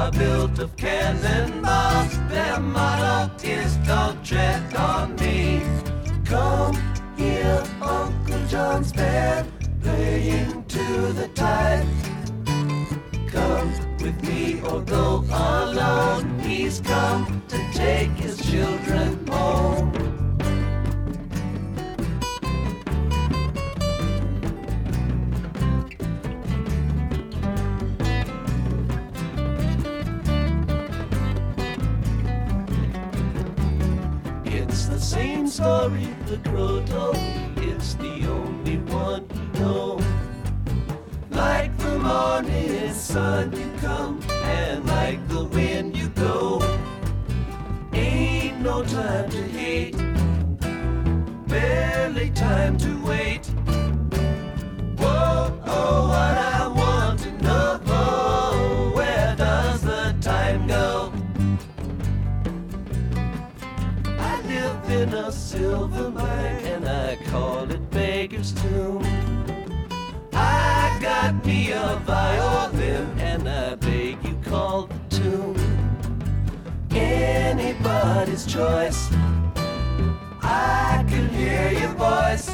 Are 0.10 0.19
built 0.19 0.60
of 0.60 0.76
cannonballs. 0.76 2.18
Their 2.30 2.60
motto 2.60 3.31
is 3.44 3.76
don't 3.77 4.23
tread 4.26 4.73
on 4.76 5.15
me. 5.18 5.61
Come 6.26 6.76
here, 7.18 7.64
Uncle 7.81 8.45
John's 8.48 8.91
band 8.91 9.52
playing 9.81 10.64
to 10.65 11.14
the 11.14 11.27
tide. 11.36 11.86
Come 13.27 13.72
with 13.99 14.22
me 14.23 14.61
or 14.61 14.81
go 14.81 15.23
alone. 15.31 16.40
He's 16.40 16.80
come 16.81 17.44
to 17.48 17.57
take 17.73 18.11
his 18.11 18.38
children 18.49 19.27
home. 19.27 20.09
Story 35.60 36.07
the 36.26 36.38
me. 36.38 37.68
It's 37.68 37.95
the 37.95 38.14
only 38.30 38.77
one 39.03 39.26
you 39.36 39.60
know. 39.60 39.99
Like 41.31 41.77
the 41.80 41.99
morning 41.99 42.94
sun 42.94 43.52
you 43.52 43.69
come, 43.81 44.22
and 44.31 44.86
like 44.88 45.19
the 45.27 45.44
wind 45.44 45.98
you 45.98 46.07
go. 46.27 46.61
Ain't 47.91 48.61
no 48.61 48.84
time 48.84 49.30
to 49.31 49.41
hate, 49.60 49.98
barely 51.48 52.30
time 52.30 52.77
to 52.77 52.91
wait. 53.10 53.45
Whoa, 55.02 55.60
oh, 55.65 56.07
what 56.07 56.36
I 56.53 56.59
Tomb. 68.40 69.03
I 70.32 70.98
got 71.02 71.45
me 71.45 71.72
a 71.74 72.02
violin 72.06 73.20
and 73.20 73.49
I 73.49 73.76
beg 73.76 74.26
you 74.26 74.40
call 74.45 74.88
the 74.88 75.18
tune. 75.18 75.57
Anybody's 76.91 78.45
choice. 78.45 79.10
I 80.41 81.03
can 81.10 81.28
hear 81.30 81.74
your 81.74 81.94
voice. 81.95 82.48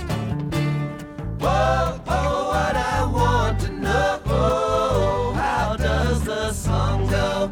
Whoa, 1.39 2.01
oh, 2.07 2.47
what 2.47 2.75
I 2.75 3.05
want 3.05 3.59
to 3.59 3.71
know. 3.71 4.21
Oh, 4.25 5.33
How 5.35 5.75
does 5.77 6.23
the 6.23 6.51
song 6.51 7.07
go? 7.07 7.51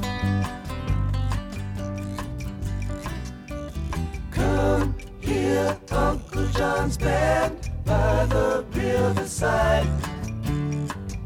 Come 4.31 4.95
here, 5.21 5.77
Uncle 5.91 6.47
John's 6.47 6.97
band 6.97 7.62
by 7.85 8.25
the 8.25 8.65
riverside. 8.73 9.87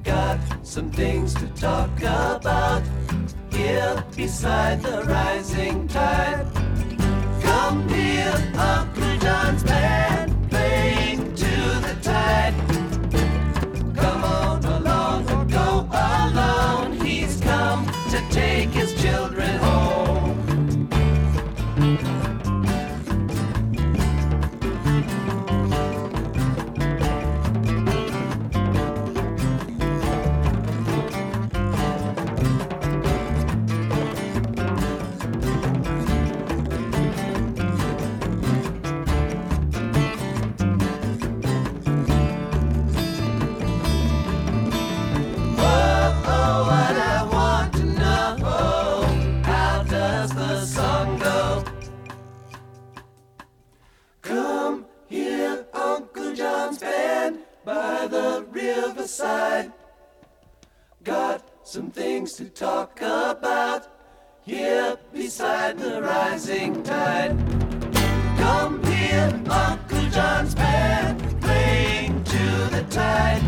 Got 0.03 0.39
some 0.63 0.91
things 0.91 1.33
to 1.35 1.47
talk 1.47 1.97
about 1.99 2.83
here 3.51 4.03
beside 4.15 4.81
the 4.81 5.03
rising 5.03 5.87
tide. 5.87 6.47
Come 7.41 7.87
here, 7.89 8.51
Uncle 8.55 9.17
John's 9.17 9.63
band 9.63 10.06
some 61.77 61.91
things 61.91 62.33
to 62.33 62.45
talk 62.45 62.99
about 63.01 63.87
here 64.41 64.97
beside 65.13 65.77
the 65.77 66.01
rising 66.01 66.81
tide. 66.81 67.37
Come 68.39 68.83
here, 68.85 69.29
Uncle 69.47 70.09
John's 70.09 70.55
band 70.55 71.19
playing 71.39 72.23
to 72.23 72.45
the 72.71 72.83
tide. 72.89 73.43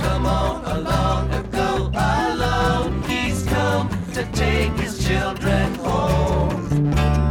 Come 0.00 0.26
on 0.26 0.64
along 0.66 1.30
and 1.30 1.50
go 1.50 1.90
alone. 1.94 3.02
He's 3.04 3.42
come 3.44 3.88
to 4.12 4.30
take 4.32 4.72
his 4.72 5.02
children 5.02 5.74
home. 5.76 7.21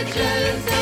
Images 0.00 0.77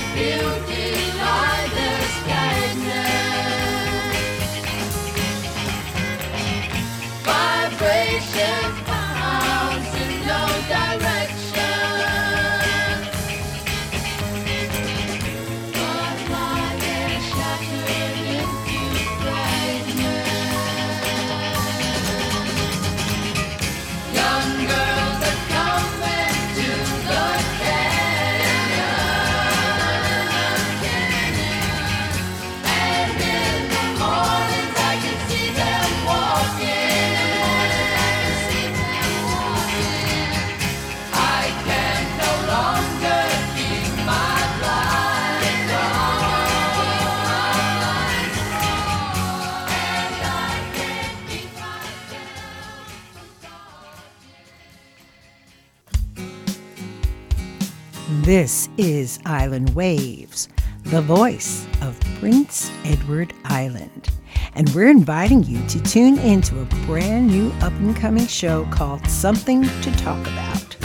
This 58.26 58.68
is 58.76 59.20
Island 59.24 59.70
Waves, 59.76 60.48
the 60.82 61.00
voice 61.00 61.64
of 61.80 61.96
Prince 62.18 62.72
Edward 62.84 63.32
Island. 63.44 64.08
And 64.56 64.68
we're 64.70 64.90
inviting 64.90 65.44
you 65.44 65.64
to 65.68 65.80
tune 65.84 66.18
into 66.18 66.60
a 66.60 66.64
brand 66.86 67.28
new 67.28 67.52
up 67.60 67.72
and 67.74 67.94
coming 67.94 68.26
show 68.26 68.64
called 68.72 69.08
Something 69.08 69.62
to 69.62 69.92
Talk 69.98 70.18
About, 70.26 70.76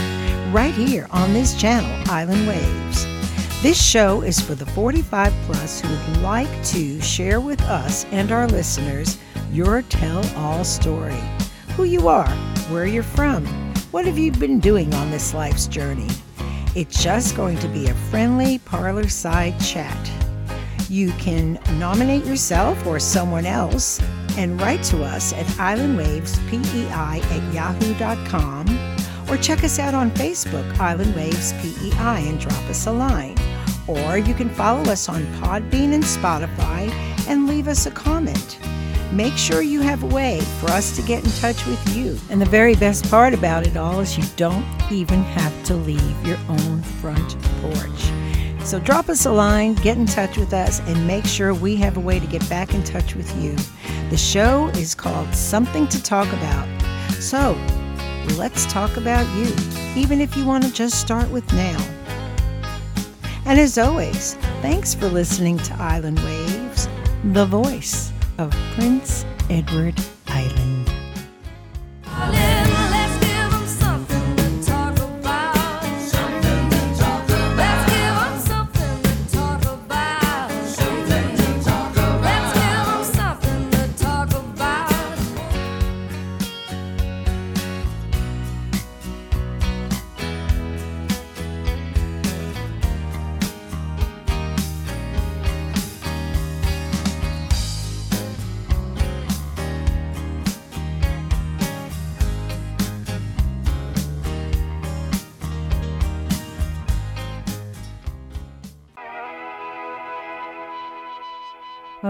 right 0.52 0.72
here 0.72 1.08
on 1.10 1.32
this 1.32 1.60
channel, 1.60 1.90
Island 2.08 2.46
Waves. 2.46 3.06
This 3.60 3.84
show 3.84 4.20
is 4.20 4.40
for 4.40 4.54
the 4.54 4.66
45 4.66 5.32
plus 5.46 5.80
who 5.80 5.88
would 5.88 6.22
like 6.22 6.64
to 6.66 7.00
share 7.00 7.40
with 7.40 7.60
us 7.62 8.04
and 8.12 8.30
our 8.30 8.46
listeners 8.46 9.18
your 9.50 9.82
tell 9.82 10.24
all 10.36 10.62
story 10.62 11.20
who 11.74 11.82
you 11.82 12.06
are, 12.06 12.30
where 12.70 12.86
you're 12.86 13.02
from, 13.02 13.44
what 13.90 14.06
have 14.06 14.16
you 14.16 14.30
been 14.30 14.60
doing 14.60 14.94
on 14.94 15.10
this 15.10 15.34
life's 15.34 15.66
journey. 15.66 16.06
It's 16.74 17.02
just 17.02 17.36
going 17.36 17.58
to 17.58 17.68
be 17.68 17.88
a 17.88 17.94
friendly 18.10 18.58
parlor 18.58 19.08
side 19.08 19.60
chat. 19.60 20.10
You 20.88 21.10
can 21.12 21.58
nominate 21.78 22.24
yourself 22.24 22.86
or 22.86 22.98
someone 22.98 23.44
else 23.44 24.00
and 24.38 24.58
write 24.60 24.82
to 24.84 25.02
us 25.02 25.34
at 25.34 25.44
islandwavespei 25.56 26.90
at 26.90 27.54
yahoo.com 27.54 28.96
or 29.28 29.36
check 29.36 29.64
us 29.64 29.78
out 29.78 29.92
on 29.92 30.10
Facebook, 30.12 30.78
Island 30.78 31.14
Waves 31.14 31.52
PEI, 31.54 32.26
and 32.28 32.40
drop 32.40 32.64
us 32.70 32.86
a 32.86 32.92
line. 32.92 33.36
Or 33.86 34.16
you 34.16 34.32
can 34.32 34.48
follow 34.48 34.90
us 34.90 35.08
on 35.08 35.24
Podbean 35.42 35.92
and 35.92 36.04
Spotify 36.04 36.90
and 37.28 37.46
leave 37.46 37.68
us 37.68 37.84
a 37.86 37.90
comment. 37.90 38.58
Make 39.12 39.36
sure 39.36 39.60
you 39.60 39.82
have 39.82 40.02
a 40.04 40.06
way 40.06 40.40
for 40.58 40.70
us 40.70 40.96
to 40.96 41.02
get 41.02 41.22
in 41.22 41.30
touch 41.32 41.66
with 41.66 41.94
you. 41.94 42.18
And 42.30 42.40
the 42.40 42.46
very 42.46 42.74
best 42.74 43.10
part 43.10 43.34
about 43.34 43.66
it 43.66 43.76
all 43.76 44.00
is 44.00 44.16
you 44.16 44.24
don't 44.36 44.64
even 44.90 45.22
have 45.22 45.64
to 45.64 45.74
leave 45.74 46.26
your 46.26 46.38
own 46.48 46.80
front 46.80 47.36
porch. 47.60 48.64
So 48.64 48.80
drop 48.80 49.10
us 49.10 49.26
a 49.26 49.30
line, 49.30 49.74
get 49.74 49.98
in 49.98 50.06
touch 50.06 50.38
with 50.38 50.54
us, 50.54 50.80
and 50.86 51.06
make 51.06 51.26
sure 51.26 51.52
we 51.52 51.76
have 51.76 51.98
a 51.98 52.00
way 52.00 52.20
to 52.20 52.26
get 52.26 52.48
back 52.48 52.72
in 52.72 52.82
touch 52.84 53.14
with 53.14 53.30
you. 53.36 53.54
The 54.08 54.16
show 54.16 54.68
is 54.68 54.94
called 54.94 55.34
Something 55.34 55.86
to 55.88 56.02
Talk 56.02 56.32
About. 56.32 56.66
So 57.20 57.52
let's 58.38 58.64
talk 58.72 58.96
about 58.96 59.26
you, 59.36 59.54
even 59.94 60.22
if 60.22 60.34
you 60.38 60.46
want 60.46 60.64
to 60.64 60.72
just 60.72 60.98
start 60.98 61.28
with 61.30 61.52
now. 61.52 61.78
And 63.44 63.60
as 63.60 63.76
always, 63.76 64.36
thanks 64.62 64.94
for 64.94 65.08
listening 65.08 65.58
to 65.58 65.74
Island 65.74 66.18
Waves, 66.20 66.88
the 67.24 67.44
voice 67.44 68.11
of 68.38 68.50
Prince 68.74 69.24
Edward 69.50 69.94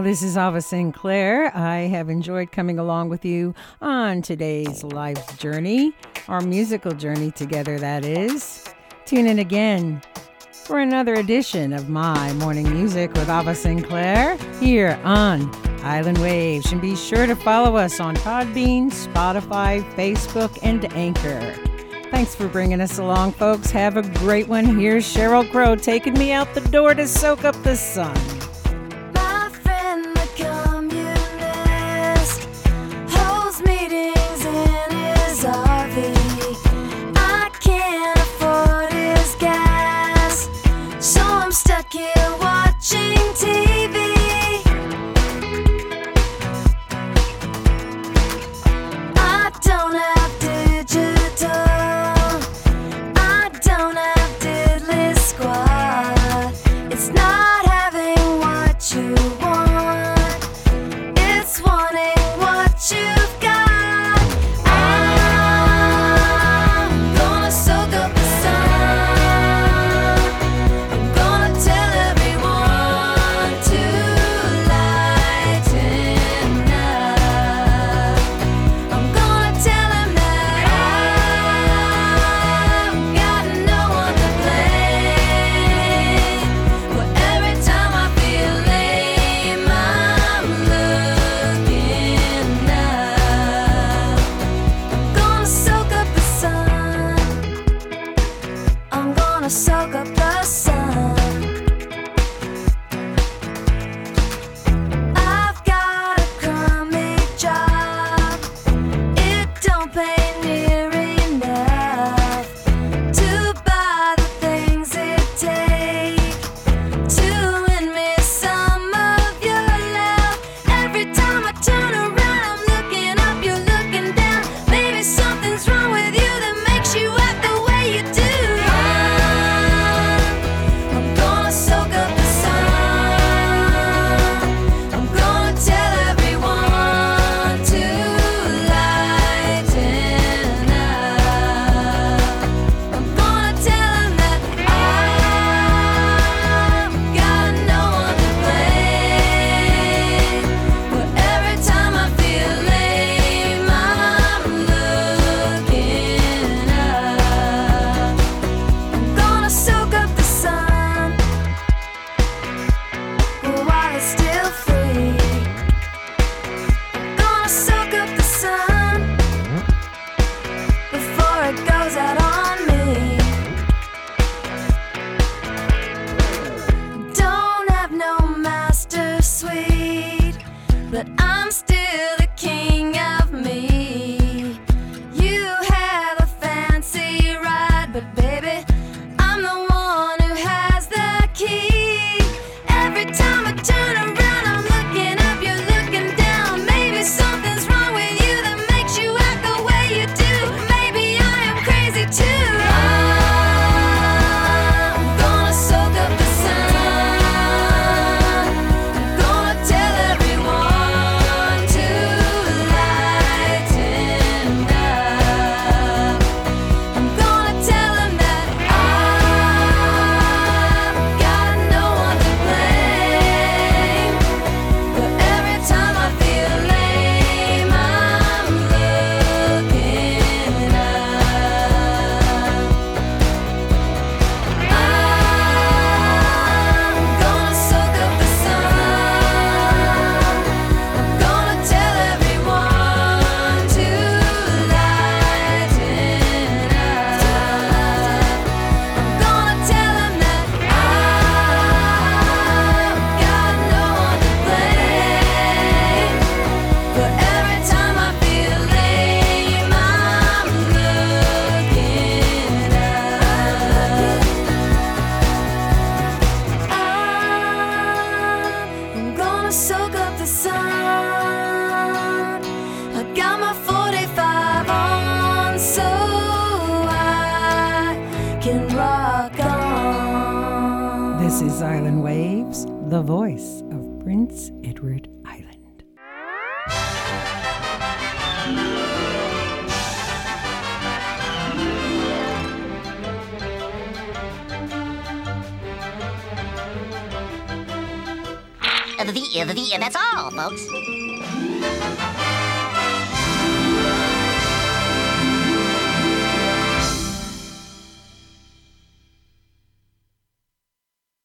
Well, 0.03 0.11
this 0.11 0.25
is 0.25 0.37
Ava 0.37 0.61
Sainte 0.61 0.97
Claire. 0.97 1.57
I 1.57 1.83
have 1.83 2.11
enjoyed 2.11 2.51
coming 2.51 2.77
along 2.77 3.09
with 3.09 3.25
you 3.25 3.55
on 3.81 4.21
today's 4.21 4.83
life's 4.83 5.37
journey, 5.37 5.93
our 6.27 6.41
musical 6.41 6.91
journey 6.91 7.31
together, 7.31 7.79
that 7.79 8.05
is. 8.05 8.65
Tune 9.05 9.29
in 9.29 9.39
again 9.39 10.03
for 10.51 10.81
another 10.81 11.15
edition 11.15 11.73
of 11.73 11.89
my 11.89 12.33
morning 12.33 12.69
music 12.75 13.13
with 13.13 13.31
Ava 13.31 13.55
Sainte 13.55 13.87
Claire 13.87 14.37
here 14.59 14.99
on 15.05 15.49
Island 15.85 16.19
Waves. 16.19 16.73
And 16.73 16.81
be 16.81 16.97
sure 16.97 17.29
to 17.29 17.37
follow 17.37 17.77
us 17.77 18.01
on 18.01 18.17
Podbean, 18.17 18.91
Spotify, 18.91 19.89
Facebook, 19.95 20.59
and 20.65 20.93
Anchor. 20.95 21.55
Thanks 22.11 22.35
for 22.35 22.49
bringing 22.49 22.81
us 22.81 22.99
along, 22.99 23.35
folks. 23.35 23.71
Have 23.71 23.97
a 23.97 24.03
great 24.19 24.49
one. 24.49 24.65
Here's 24.81 25.05
Sheryl 25.05 25.49
Crow 25.49 25.77
taking 25.77 26.15
me 26.15 26.33
out 26.33 26.53
the 26.55 26.61
door 26.61 26.93
to 26.93 27.07
soak 27.07 27.45
up 27.45 27.55
the 27.63 27.77
sun. 27.77 28.42